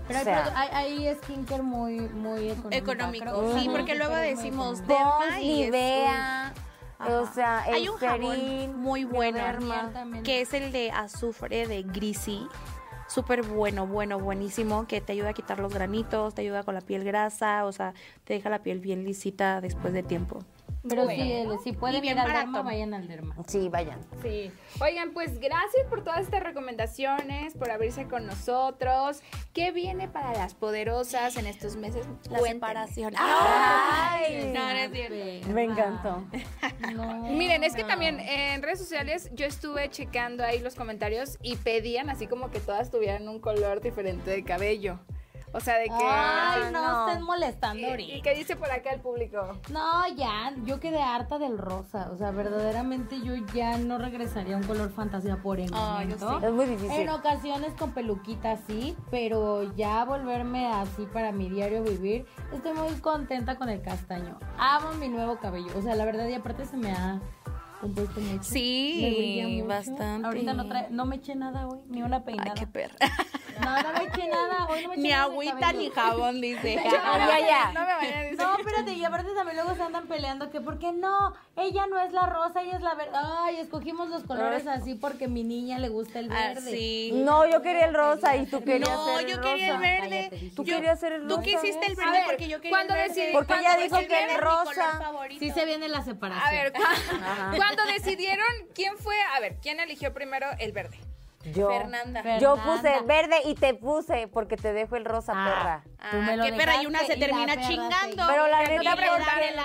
Pero 0.06 0.18
hay, 0.18 0.22
O 0.22 0.24
sea- 0.24 0.44
produ- 0.44 0.52
hay, 0.56 0.68
hay 1.06 1.14
skincare 1.22 1.62
muy, 1.62 2.00
muy 2.00 2.50
económico. 2.70 3.54
Sí, 3.58 3.68
porque 3.70 3.94
luego 3.94 4.14
decimos 4.16 4.86
derma 4.86 5.40
y 5.40 5.62
Nivea, 5.64 6.52
o 7.00 7.26
sea, 7.26 7.62
Hay 7.62 7.88
un 7.88 7.96
jabón 7.96 8.80
muy 8.80 9.04
bueno 9.04 9.38
que 10.22 10.40
es 10.42 10.52
el 10.54 10.72
de 10.72 10.90
azufre 10.90 11.66
de 11.66 11.82
Greasy. 11.82 12.46
Súper 13.06 13.42
bueno, 13.42 13.86
bueno, 13.86 14.18
buenísimo, 14.18 14.86
que 14.86 15.00
te 15.00 15.12
ayuda 15.12 15.28
a 15.30 15.32
quitar 15.34 15.60
los 15.60 15.72
granitos, 15.72 16.34
te 16.34 16.40
ayuda 16.42 16.62
con 16.64 16.74
la 16.74 16.80
piel 16.80 17.04
grasa, 17.04 17.64
o 17.66 17.70
sea, 17.72 17.92
te 18.24 18.32
deja 18.34 18.48
la 18.48 18.60
piel 18.60 18.80
bien 18.80 19.04
lisita 19.04 19.60
después 19.60 19.92
de 19.92 20.02
tiempo. 20.02 20.40
Pero 20.88 21.04
Bueno. 21.04 21.22
sí, 21.24 21.32
el- 21.32 21.58
si 21.60 21.72
pueden 21.72 22.02
bien 22.02 22.14
ir 22.16 22.20
al 22.20 22.26
barato. 22.26 22.46
derma, 22.46 22.62
vayan 22.62 22.94
al 22.94 23.08
derma. 23.08 23.36
Sí, 23.46 23.68
vayan. 23.70 23.98
Sí. 24.22 24.52
Oigan, 24.80 25.12
pues 25.12 25.38
gracias 25.40 25.86
por 25.88 26.04
todas 26.04 26.20
estas 26.20 26.42
recomendaciones, 26.42 27.54
por 27.54 27.70
abrirse 27.70 28.06
con 28.06 28.26
nosotros. 28.26 29.20
¿Qué 29.54 29.72
viene 29.72 30.08
para 30.08 30.32
las 30.32 30.54
poderosas 30.54 31.36
en 31.36 31.46
estos 31.46 31.76
meses? 31.76 32.06
La 32.30 32.38
separación. 32.40 33.14
Ay, 33.16 34.50
No, 34.54 34.60
no 34.64 34.70
es 34.70 34.92
cierto. 34.92 35.48
me 35.52 35.64
encantó. 35.64 36.24
No, 36.94 37.14
Miren, 37.30 37.64
es 37.64 37.74
que 37.74 37.82
no. 37.82 37.88
también 37.88 38.20
en 38.20 38.62
redes 38.62 38.78
sociales 38.78 39.30
yo 39.34 39.46
estuve 39.46 39.88
checando 39.90 40.44
ahí 40.44 40.58
los 40.60 40.74
comentarios 40.74 41.38
y 41.42 41.56
pedían 41.56 42.10
así 42.10 42.26
como 42.26 42.50
que 42.50 42.60
todas 42.60 42.90
tuvieran 42.90 43.28
un 43.28 43.40
color 43.40 43.80
diferente 43.80 44.30
de 44.30 44.44
cabello. 44.44 45.00
O 45.54 45.60
sea, 45.60 45.78
de 45.78 45.84
que... 45.84 45.92
Ay, 45.94 46.72
no, 46.72 46.82
no. 46.82 47.08
estén 47.08 47.24
molestando 47.24 47.80
¿Y, 47.80 47.84
ahorita. 47.84 48.12
y 48.16 48.22
qué 48.22 48.34
dice 48.34 48.56
por 48.56 48.70
acá 48.70 48.90
el 48.92 49.00
público? 49.00 49.38
No, 49.70 50.06
ya, 50.16 50.52
yo 50.64 50.80
quedé 50.80 51.00
harta 51.00 51.38
del 51.38 51.56
rosa. 51.58 52.10
O 52.12 52.16
sea, 52.16 52.32
verdaderamente 52.32 53.20
yo 53.22 53.34
ya 53.54 53.78
no 53.78 53.98
regresaría 53.98 54.54
a 54.56 54.58
un 54.58 54.64
color 54.64 54.90
fantasía 54.90 55.36
por 55.36 55.60
el 55.60 55.70
yo 55.70 55.76
momento. 55.76 56.38
sí. 56.40 56.44
Es 56.46 56.52
muy 56.52 56.66
difícil. 56.66 56.90
En 57.00 57.08
ocasiones 57.10 57.72
con 57.78 57.92
peluquita 57.92 58.56
sí, 58.66 58.96
pero 59.12 59.62
ya 59.76 60.04
volverme 60.04 60.66
así 60.66 61.06
para 61.12 61.30
mi 61.30 61.48
diario 61.48 61.82
vivir, 61.84 62.26
estoy 62.52 62.72
muy 62.74 62.92
contenta 63.00 63.56
con 63.56 63.68
el 63.68 63.80
castaño. 63.80 64.38
Amo 64.58 64.92
mi 64.94 65.08
nuevo 65.08 65.38
cabello. 65.38 65.68
O 65.76 65.82
sea, 65.82 65.94
la 65.94 66.04
verdad, 66.04 66.26
y 66.26 66.34
aparte 66.34 66.64
se 66.66 66.76
me 66.76 66.90
ha 66.90 67.20
compuesto 67.80 68.20
mucho. 68.20 68.42
Sí, 68.42 68.98
Me 69.02 69.10
brilla 69.10 69.48
mucho. 69.48 69.66
bastante. 69.68 70.26
Ahorita 70.26 70.52
no, 70.54 70.66
trae, 70.66 70.88
no 70.90 71.04
me 71.06 71.16
eché 71.16 71.34
nada 71.34 71.68
hoy, 71.68 71.80
ni 71.88 72.02
una 72.02 72.24
peinada. 72.24 72.52
Ay, 72.56 72.60
qué 72.60 72.66
perra. 72.66 72.96
No, 73.60 73.82
no 73.82 73.92
me 73.92 74.04
eché 74.04 74.28
nada. 74.28 74.66
Hoy 74.68 74.82
no 74.82 74.88
me 74.88 74.94
eché 74.94 75.02
Ni 75.02 75.08
nada 75.10 75.22
agüita 75.24 75.72
ni 75.72 75.90
jabón, 75.90 76.40
dice. 76.40 76.74
Yo 76.74 76.90
no 77.04 77.12
me 77.14 77.26
Ya, 77.26 77.40
ya. 77.40 77.72
No 77.72 77.80
me. 77.86 78.32
No, 78.32 78.58
espérate, 78.58 78.92
y 78.92 79.04
aparte 79.04 79.30
también 79.34 79.56
luego 79.56 79.74
se 79.74 79.82
andan 79.82 80.06
peleando 80.06 80.50
que 80.50 80.60
porque 80.60 80.92
no, 80.92 81.34
ella 81.56 81.86
no 81.86 81.98
es 82.00 82.12
la 82.12 82.26
rosa, 82.26 82.62
ella 82.62 82.76
es 82.76 82.82
la 82.82 82.94
verde. 82.94 83.12
Ay, 83.14 83.56
escogimos 83.56 84.08
los 84.08 84.24
colores 84.24 84.66
así 84.66 84.94
porque 84.94 85.28
mi 85.28 85.44
niña 85.44 85.78
le 85.78 85.88
gusta 85.88 86.18
el 86.18 86.30
Ah, 86.32 86.48
verde. 86.48 86.70
sí. 86.70 87.10
No, 87.14 87.46
yo 87.48 87.62
quería 87.62 87.86
el 87.86 87.94
rosa 87.94 88.36
y 88.36 88.46
tú 88.46 88.62
querías 88.64 88.88
No, 88.90 89.06
ser 89.06 89.24
el 89.24 89.30
yo 89.30 89.36
rosa. 89.36 89.48
quería 89.50 89.74
el 89.74 89.80
verde. 89.80 90.28
Cállate. 90.30 90.50
Tú 90.56 90.64
Yo- 90.64 90.76
querías 90.76 91.00
ser 91.00 91.12
el 91.12 91.22
Tú 91.22 91.28
rosa. 91.36 91.42
quisiste 91.42 91.86
el 91.86 91.94
verde 91.96 92.10
ver, 92.12 92.24
porque 92.26 92.48
yo 92.48 92.56
quería 92.58 92.70
¿cuándo 92.70 92.94
el 92.94 93.00
verde. 93.00 93.14
decidí- 93.14 93.32
Porque 93.32 93.54
ella 93.54 93.76
dijo 93.76 93.98
que 93.98 94.24
el 94.24 94.40
rosa. 94.40 94.98
favorito. 94.98 95.38
Sí 95.40 95.50
se 95.50 95.64
viene 95.64 95.88
la 95.88 96.02
separación. 96.04 96.46
A 96.46 96.50
ver, 96.50 96.72
cu- 96.72 96.82
cuando 97.56 97.84
decidieron 97.86 98.46
quién 98.74 98.96
fue, 98.98 99.16
a 99.36 99.40
ver, 99.40 99.56
¿quién 99.62 99.80
eligió 99.80 100.12
primero 100.12 100.46
el 100.58 100.72
verde? 100.72 100.98
Yo. 101.52 101.68
Fernanda. 101.68 102.38
Yo 102.38 102.56
puse 102.56 103.00
verde 103.02 103.36
y 103.44 103.54
te 103.54 103.74
puse 103.74 104.28
porque 104.28 104.56
te 104.56 104.72
dejo 104.72 104.96
el 104.96 105.04
rosa, 105.04 105.32
Ah, 105.36 105.44
perra. 105.48 105.84
tú 106.10 106.16
me 106.18 106.32
Ah, 106.32 106.36
lo 106.36 106.44
qué 106.44 106.52
perra, 106.54 106.82
y 106.82 106.86
una 106.86 107.00
se 107.00 107.16
y 107.16 107.20
termina 107.20 107.56
chingando. 107.66 108.24
Pero 108.26 108.46
la 108.48 108.62
neta, 108.62 108.94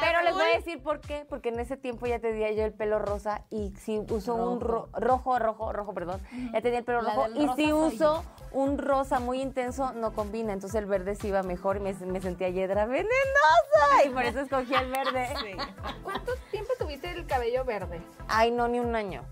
pero 0.01 0.21
les 0.23 0.33
voy 0.33 0.43
a 0.43 0.55
decir 0.57 0.81
por 0.83 0.99
qué, 0.99 1.25
porque 1.29 1.49
en 1.49 1.59
ese 1.59 1.77
tiempo 1.77 2.05
ya 2.07 2.19
tenía 2.19 2.51
yo 2.51 2.63
el 2.65 2.73
pelo 2.73 2.99
rosa 2.99 3.45
y 3.49 3.73
si 3.79 3.99
uso 4.09 4.35
un 4.35 4.59
ro- 4.59 4.89
Rojo. 4.93 5.39
rojo, 5.39 5.71
rojo, 5.71 5.93
perdón, 5.93 6.21
ya 6.53 6.61
tenía 6.61 6.79
el 6.79 6.85
pelo 6.85 7.01
La 7.01 7.13
rojo 7.13 7.27
y 7.35 7.45
rosa 7.47 7.55
si 7.55 7.71
uso 7.73 8.23
un 8.51 8.77
rosa 8.77 9.19
muy 9.19 9.41
intenso 9.41 9.93
no 9.93 10.11
combina, 10.13 10.53
entonces 10.53 10.79
el 10.79 10.85
verde 10.87 11.15
sí 11.15 11.27
iba 11.27 11.43
mejor 11.43 11.77
y 11.77 11.79
me, 11.81 11.93
me 11.93 12.19
sentía 12.19 12.49
yedra 12.49 12.85
venenosa 12.85 14.05
y 14.05 14.09
por 14.09 14.23
eso 14.23 14.39
escogí 14.41 14.73
el 14.73 14.89
verde. 14.91 15.29
¿Cuánto 16.03 16.33
tiempo 16.51 16.71
tuviste 16.79 17.09
el 17.11 17.25
cabello 17.27 17.63
verde? 17.65 18.01
Ay, 18.27 18.51
no, 18.51 18.67
ni 18.67 18.79
un 18.79 18.95
año, 18.95 19.23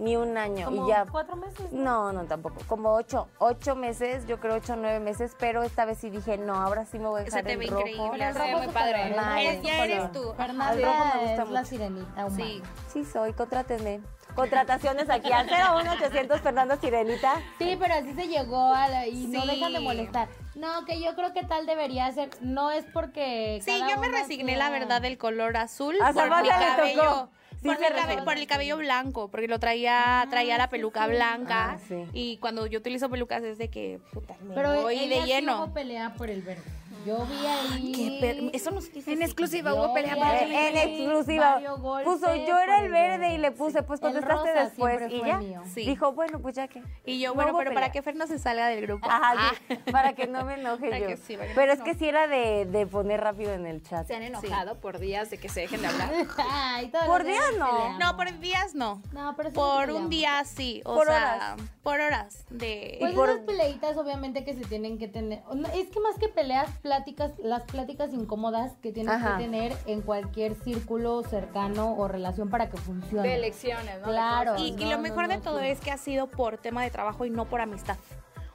ni 0.00 0.16
un 0.16 0.36
año 0.38 0.64
Como 0.66 0.86
y 0.86 0.88
ya. 0.90 1.04
cuatro 1.10 1.36
meses. 1.36 1.70
No, 1.72 2.12
no, 2.12 2.24
tampoco. 2.24 2.56
Como 2.66 2.92
ocho, 2.94 3.28
ocho 3.38 3.76
meses, 3.76 4.26
yo 4.26 4.40
creo 4.40 4.54
ocho, 4.56 4.74
nueve 4.76 4.98
meses, 4.98 5.36
pero 5.38 5.62
esta 5.62 5.84
vez 5.84 5.98
sí 5.98 6.10
dije, 6.10 6.38
no, 6.38 6.54
ahora 6.54 6.84
sí 6.86 6.98
me 6.98 7.06
voy 7.08 7.20
a 7.20 7.24
dejar 7.24 7.44
te 7.44 7.52
el 7.52 7.58
ve 7.58 7.66
rojo. 7.66 7.80
increíble, 7.86 8.24
El 8.26 8.32
se 8.32 8.38
ve 8.40 8.50
rojo 8.52 8.64
muy 8.64 8.72
padre. 8.72 9.02
el 9.08 9.14
rojo 9.14 9.62
ya 9.62 9.84
eres 9.84 10.12
tú. 10.12 10.32
Fernanda 10.36 10.72
El 10.72 10.82
rojo 10.82 11.04
me 11.04 11.20
gusta 11.26 11.42
es 11.42 11.48
la 11.50 11.60
mucho. 11.60 11.64
sirenita 11.70 12.26
humana. 12.26 12.36
Sí. 12.36 12.62
Sí 12.92 13.04
soy, 13.04 13.32
contrátenme. 13.34 14.00
Contrataciones 14.34 15.10
aquí 15.10 15.30
al 15.32 15.46
01800 15.46 16.40
Fernando 16.40 16.76
Sirenita. 16.76 17.34
Sí, 17.58 17.76
pero 17.78 17.94
así 17.94 18.14
se 18.14 18.28
llegó 18.28 18.72
a 18.72 18.86
la, 18.88 19.06
y 19.08 19.26
no 19.26 19.42
Sí. 19.42 19.48
dejan 19.48 19.72
de 19.72 19.80
molestar. 19.80 20.28
No, 20.54 20.84
que 20.84 21.00
yo 21.00 21.14
creo 21.16 21.32
que 21.32 21.42
tal 21.44 21.66
debería 21.66 22.10
ser. 22.12 22.30
No 22.40 22.70
es 22.70 22.84
porque. 22.94 23.60
Sí, 23.64 23.72
cada 23.80 23.90
yo 23.90 24.00
me 24.00 24.08
resigné, 24.08 24.54
sea- 24.56 24.58
la 24.58 24.70
verdad, 24.70 25.02
del 25.02 25.18
color 25.18 25.56
azul 25.56 25.96
A 26.00 26.12
por 26.12 26.24
mi 26.42 26.48
cabello. 26.48 27.02
tocó. 27.02 27.28
Sí, 27.62 27.66
por, 27.68 27.76
se 27.76 27.82
mi 27.82 27.88
cabe- 27.90 28.02
resignó. 28.04 28.24
por 28.24 28.36
el 28.38 28.46
cabello 28.46 28.76
blanco, 28.78 29.28
porque 29.30 29.46
lo 29.48 29.58
traía, 29.58 30.26
traía 30.30 30.56
la 30.56 30.70
peluca 30.70 31.06
blanca. 31.06 31.72
Ah, 31.72 31.78
sí. 31.86 32.04
Y 32.14 32.36
cuando 32.38 32.66
yo 32.66 32.78
utilizo 32.78 33.10
pelucas 33.10 33.42
es 33.42 33.58
de 33.58 33.68
que, 33.68 34.00
puta, 34.12 34.34
me 34.42 34.54
Pero 34.54 34.80
voy 34.82 34.98
ella 34.98 35.16
de 35.16 35.22
sí 35.22 35.28
lleno. 35.28 35.64
hubo 35.64 35.74
pelea 35.74 36.14
por 36.14 36.30
el 36.30 36.40
verde. 36.42 36.62
Yo 37.06 37.24
vi 37.26 37.46
ahí. 37.46 37.92
Qué 37.92 38.18
per- 38.20 38.50
Eso 38.54 38.70
no 38.70 38.80
se 38.80 38.90
dice 38.90 39.12
En 39.12 39.22
exclusiva 39.22 39.74
hubo 39.74 39.94
pelea 39.94 40.14
ahí 40.14 40.54
En 40.54 40.76
exclusiva. 40.76 41.60
golpes 41.78 42.12
Puso, 42.12 42.34
yo 42.34 42.58
era 42.58 42.80
el 42.82 42.90
verde 42.90 43.34
y 43.34 43.38
le 43.38 43.52
puse, 43.52 43.82
pues 43.82 44.00
contestaste 44.00 44.50
después. 44.52 45.00
Y 45.10 45.20
ya. 45.24 45.40
Sí. 45.74 45.86
Dijo, 45.86 46.12
bueno, 46.12 46.40
pues 46.40 46.54
ya 46.56 46.68
que. 46.68 46.82
Y 47.06 47.20
yo, 47.20 47.30
No 47.30 47.34
bueno, 47.36 47.56
pero 47.58 47.72
para 47.72 47.90
que 47.92 48.02
Fer 48.02 48.16
no 48.16 48.26
se 48.26 48.38
salga 48.38 48.68
del 48.68 48.82
grupo. 48.82 49.06
Ajá, 49.08 49.32
Ah. 49.36 49.52
sí, 49.68 49.76
para 49.92 50.12
que 50.14 50.26
no 50.26 50.44
me 50.44 50.54
enoje 50.54 50.86
Para 50.88 50.98
yo. 50.98 51.06
que 51.06 51.16
sí, 51.16 51.36
para 51.36 51.54
Pero 51.54 51.66
no 51.66 51.72
es 51.72 51.80
que 51.82 51.94
sí 51.94 52.08
era 52.08 52.26
de, 52.26 52.66
de 52.66 52.86
poner 52.86 53.20
rápido 53.20 53.52
en 53.52 53.66
el 53.66 53.82
chat. 53.82 54.06
¿Se 54.06 54.14
han 54.16 54.22
enojado 54.22 54.80
por 54.80 54.98
días 54.98 55.30
de 55.30 55.38
que 55.38 55.48
se 55.48 55.60
dejen 55.60 55.80
de 55.82 55.88
hablar? 55.88 56.10
Ay, 56.50 56.90
Por 57.06 57.24
días 57.24 57.44
no. 57.58 57.98
No, 57.98 58.16
por 58.16 58.38
días 58.40 58.74
no. 58.74 59.00
No, 59.12 59.34
pero 59.36 59.50
sí 59.50 59.54
Por 59.54 59.90
un 59.90 60.10
día 60.10 60.44
sí. 60.44 60.82
O 60.84 60.94
Por 60.94 61.06
sea, 61.06 61.54
horas. 61.56 61.68
por 61.82 62.00
horas 62.00 62.44
de. 62.50 62.96
Pues 63.00 63.14
por- 63.14 63.30
esas 63.30 63.42
peleitas 63.44 63.96
obviamente 63.96 64.44
que 64.44 64.54
se 64.54 64.64
tienen 64.64 64.98
que 64.98 65.08
tener. 65.08 65.42
Es 65.74 65.88
que 65.90 66.00
más 66.00 66.16
que 66.18 66.28
peleas, 66.28 66.68
pláticas, 66.90 67.30
las 67.38 67.62
pláticas 67.62 68.12
incómodas 68.12 68.72
que 68.82 68.90
tienes 68.90 69.14
Ajá. 69.14 69.36
que 69.36 69.44
tener 69.44 69.76
en 69.86 70.00
cualquier 70.02 70.56
círculo 70.56 71.22
cercano 71.22 71.94
o 71.96 72.08
relación 72.08 72.50
para 72.50 72.68
que 72.68 72.76
funcione. 72.78 73.28
De 73.28 73.36
elecciones, 73.36 74.00
¿no? 74.00 74.08
Claro. 74.08 74.56
Y, 74.58 74.76
lo 74.76 74.90
no, 74.96 74.98
mejor 74.98 75.28
no, 75.28 75.34
de 75.34 75.38
todo 75.38 75.60
sí. 75.60 75.66
es 75.66 75.78
que 75.80 75.92
ha 75.92 75.98
sido 75.98 76.26
por 76.26 76.58
tema 76.58 76.82
de 76.82 76.90
trabajo 76.90 77.24
y 77.24 77.30
no 77.30 77.44
por 77.44 77.60
amistad. 77.60 77.96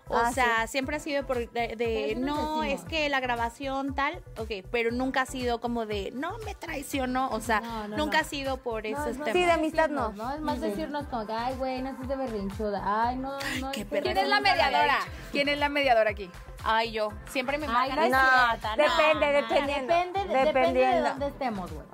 O 0.09 0.17
Ah, 0.17 0.31
sea, 0.33 0.67
siempre 0.67 0.97
ha 0.97 0.99
sido 0.99 1.25
por 1.25 1.49
de, 1.49 2.15
no, 2.19 2.63
es 2.63 2.83
que 2.83 3.07
la 3.09 3.19
grabación 3.21 3.95
tal, 3.95 4.21
ok, 4.37 4.51
pero 4.69 4.91
nunca 4.91 5.21
ha 5.21 5.25
sido 5.25 5.59
como 5.61 5.85
de, 5.87 6.11
no 6.13 6.37
me 6.45 6.53
traicionó, 6.55 7.29
o 7.29 7.39
sea, 7.41 7.61
No, 7.61 7.87
no, 7.87 7.97
nunca 7.97 8.17
no. 8.17 8.21
ha 8.21 8.27
sido 8.27 8.57
por 8.57 8.83
No, 8.83 8.89
esos 8.89 9.13
temas. 9.13 9.31
Sí, 9.31 9.43
de 9.45 9.51
amistad 9.51 9.89
no. 9.89 10.09
Es 10.35 10.41
más 10.41 10.59
decirnos 10.61 11.07
como 11.07 11.25
que, 11.25 11.31
ay, 11.33 11.55
güey, 11.55 11.81
no 11.81 11.89
estés 11.91 12.07
de 12.09 12.15
berrinchuda. 12.17 12.81
Ay, 12.85 13.15
no, 13.15 13.31
no. 13.61 13.71
¿Quién 13.71 14.17
es 14.17 14.27
la 14.27 14.41
mediadora? 14.41 14.99
¿Quién 15.31 15.47
es 15.49 15.57
la 15.57 15.69
mediadora 15.69 16.09
aquí? 16.11 16.29
Ay, 16.67 16.91
yo, 16.93 17.09
siempre 17.27 17.57
me 17.59 17.67
Ay, 17.67 17.89
marcan 17.91 18.09
no 18.11 18.17
No, 18.17 18.53
depende, 18.75 19.31
dependiendo. 19.33 19.93
Depende, 19.93 20.25
de- 20.27 20.45
depende 20.45 20.79
de 20.85 20.99
dónde 21.01 21.27
estemos, 21.27 21.71
güey. 21.71 21.85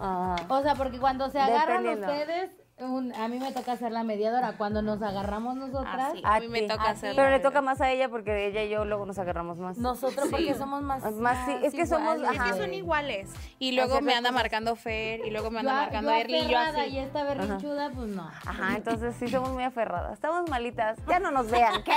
O 0.47 0.61
sea, 0.63 0.75
porque 0.75 0.97
cuando 0.97 1.29
se 1.29 1.39
agarran 1.39 1.85
ustedes, 1.87 2.51
un- 2.89 3.13
a 3.15 3.27
mí 3.27 3.39
me 3.39 3.51
toca 3.51 3.75
ser 3.77 3.91
la 3.91 4.03
mediadora. 4.03 4.53
Cuando 4.57 4.81
nos 4.81 5.01
agarramos 5.01 5.55
nosotras, 5.55 5.95
Ah, 5.97 6.11
sí. 6.13 6.21
A 6.23 6.39
mí 6.39 6.47
me 6.47 6.61
toca 6.63 6.83
A 6.83 6.89
hacer 6.91 7.11
ti. 7.11 7.15
Pero 7.17 7.29
le 7.29 7.39
toca 7.39 7.61
más 7.61 7.81
a 7.81 7.91
ella 7.91 8.09
porque 8.09 8.47
ella 8.47 8.63
y 8.63 8.69
yo 8.69 8.85
luego 8.85 9.05
nos 9.05 9.17
agarramos 9.19 9.57
más. 9.57 9.77
nosotros 9.77 10.27
porque 10.31 10.53
somos 10.55 10.81
más. 10.81 11.03
Más, 11.13 11.45
sí, 11.45 11.53
es 11.63 11.73
que 11.73 11.85
somos- 11.85 12.21
Es 12.21 12.41
que 12.41 12.53
son 12.53 12.73
iguales. 12.73 13.29
Y 13.59 13.73
luego 13.73 14.01
me 14.01 14.13
anda 14.13 14.31
marcando 14.31 14.75
Fer, 14.75 15.25
y 15.25 15.29
luego 15.31 15.51
me 15.51 15.59
anda 15.59 15.73
marcando 15.73 16.11
yo 16.11 16.17
Erly, 16.17 16.37
y 16.39 16.47
yo 16.49 16.57
así. 16.57 16.81
y 16.91 16.97
esta 16.99 17.23
berrinchuda, 17.23 17.89
pues 17.91 18.07
no. 18.09 18.23
Ajá, 18.45 18.75
entonces 18.75 19.15
sí 19.19 19.27
somos 19.27 19.49
muy 19.51 19.63
aferradas. 19.63 20.13
Estamos 20.13 20.49
malitas. 20.49 20.97
Ya 21.07 21.19
no 21.19 21.31
nos 21.31 21.49
vean. 21.51 21.73
¿Qué? 21.83 21.91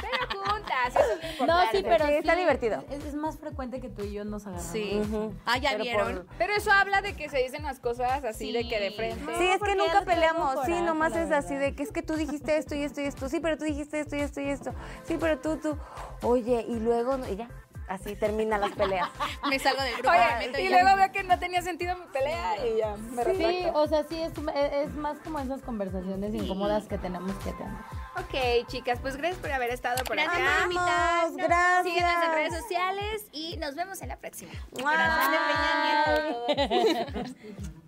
Pero 0.00 0.40
juntas, 0.44 0.88
eso 0.90 0.98
es 1.22 1.40
lo 1.40 1.46
No, 1.46 1.60
sí, 1.70 1.82
pero 1.82 2.06
Sí, 2.06 2.12
está 2.14 2.32
sí, 2.34 2.38
divertido. 2.40 2.84
Es, 2.90 3.04
es 3.04 3.14
más 3.14 3.38
frecuente 3.38 3.80
que 3.80 3.88
tú 3.88 4.02
y 4.04 4.12
yo 4.12 4.24
nos 4.24 4.46
agarramos. 4.46 4.72
Sí. 4.72 5.00
Ujú. 5.02 5.34
Ah, 5.44 5.58
ya 5.58 5.70
Pero 5.72 5.82
vieron. 5.84 6.14
por- 6.16 6.26
Pero 6.38 6.52
eso 6.54 6.70
habla 6.72 7.00
de 7.02 7.14
que 7.14 7.28
se 7.28 7.38
dicen 7.38 7.62
las 7.64 7.80
cosas 7.80 8.24
así 8.24 8.52
de 8.52 8.68
que 8.68 8.78
de 8.80 8.90
frente. 8.92 9.36
Sí, 9.38 9.44
es 9.46 9.60
que 9.62 9.74
nunca 9.76 10.02
peleamos. 10.16 10.66
Sí, 10.66 10.80
nomás 10.82 11.14
es 11.16 11.30
así 11.30 11.54
de 11.54 11.74
que 11.74 11.82
es 11.82 11.92
que 11.92 12.02
tú 12.02 12.14
dijiste 12.14 12.56
esto 12.56 12.74
y 12.74 12.82
esto 12.82 13.00
y 13.00 13.04
esto. 13.04 13.28
Sí, 13.28 13.40
pero 13.40 13.56
tú 13.56 13.64
dijiste 13.64 14.00
esto 14.00 14.16
y 14.16 14.20
esto 14.20 14.40
y 14.40 14.48
esto. 14.48 14.74
Sí, 15.04 15.16
pero 15.20 15.38
tú, 15.38 15.56
tú. 15.56 15.78
Oye, 16.22 16.64
y 16.68 16.78
luego, 16.80 17.18
y 17.30 17.36
ya. 17.36 17.48
Así 17.88 18.16
terminan 18.16 18.60
las 18.60 18.72
peleas. 18.72 19.08
Me 19.48 19.60
salgo 19.60 19.80
del 19.80 19.94
grupo. 19.98 20.10
me 20.10 20.60
y 20.60 20.68
luego 20.68 20.96
veo 20.96 21.12
que 21.12 21.22
no 21.22 21.38
tenía 21.38 21.62
sentido 21.62 21.96
mi 21.96 22.06
pelea 22.06 22.66
y 22.66 22.78
ya 22.78 22.96
me 22.96 23.22
Sí, 23.22 23.30
retracto. 23.30 23.78
o 23.80 23.86
sea, 23.86 24.02
sí, 24.08 24.20
es, 24.20 24.32
es 24.72 24.92
más 24.94 25.18
como 25.18 25.38
esas 25.38 25.62
conversaciones 25.62 26.34
incómodas 26.34 26.88
que 26.88 26.98
tenemos 26.98 27.32
que 27.44 27.52
tener. 27.52 27.72
Ok, 28.18 28.66
chicas, 28.66 28.98
pues 29.00 29.16
gracias 29.16 29.38
por 29.40 29.52
haber 29.52 29.70
estado 29.70 30.02
por 30.02 30.16
Gracias 30.16 30.36
acá. 30.36 30.68
Vamos, 30.74 31.36
gracias. 31.36 31.84
Síguenos 31.84 32.24
en 32.24 32.32
redes 32.32 32.54
sociales 32.60 33.26
y 33.30 33.56
nos 33.58 33.76
vemos 33.76 34.02
en 34.02 34.08
la 34.08 34.16
próxima. 34.16 34.50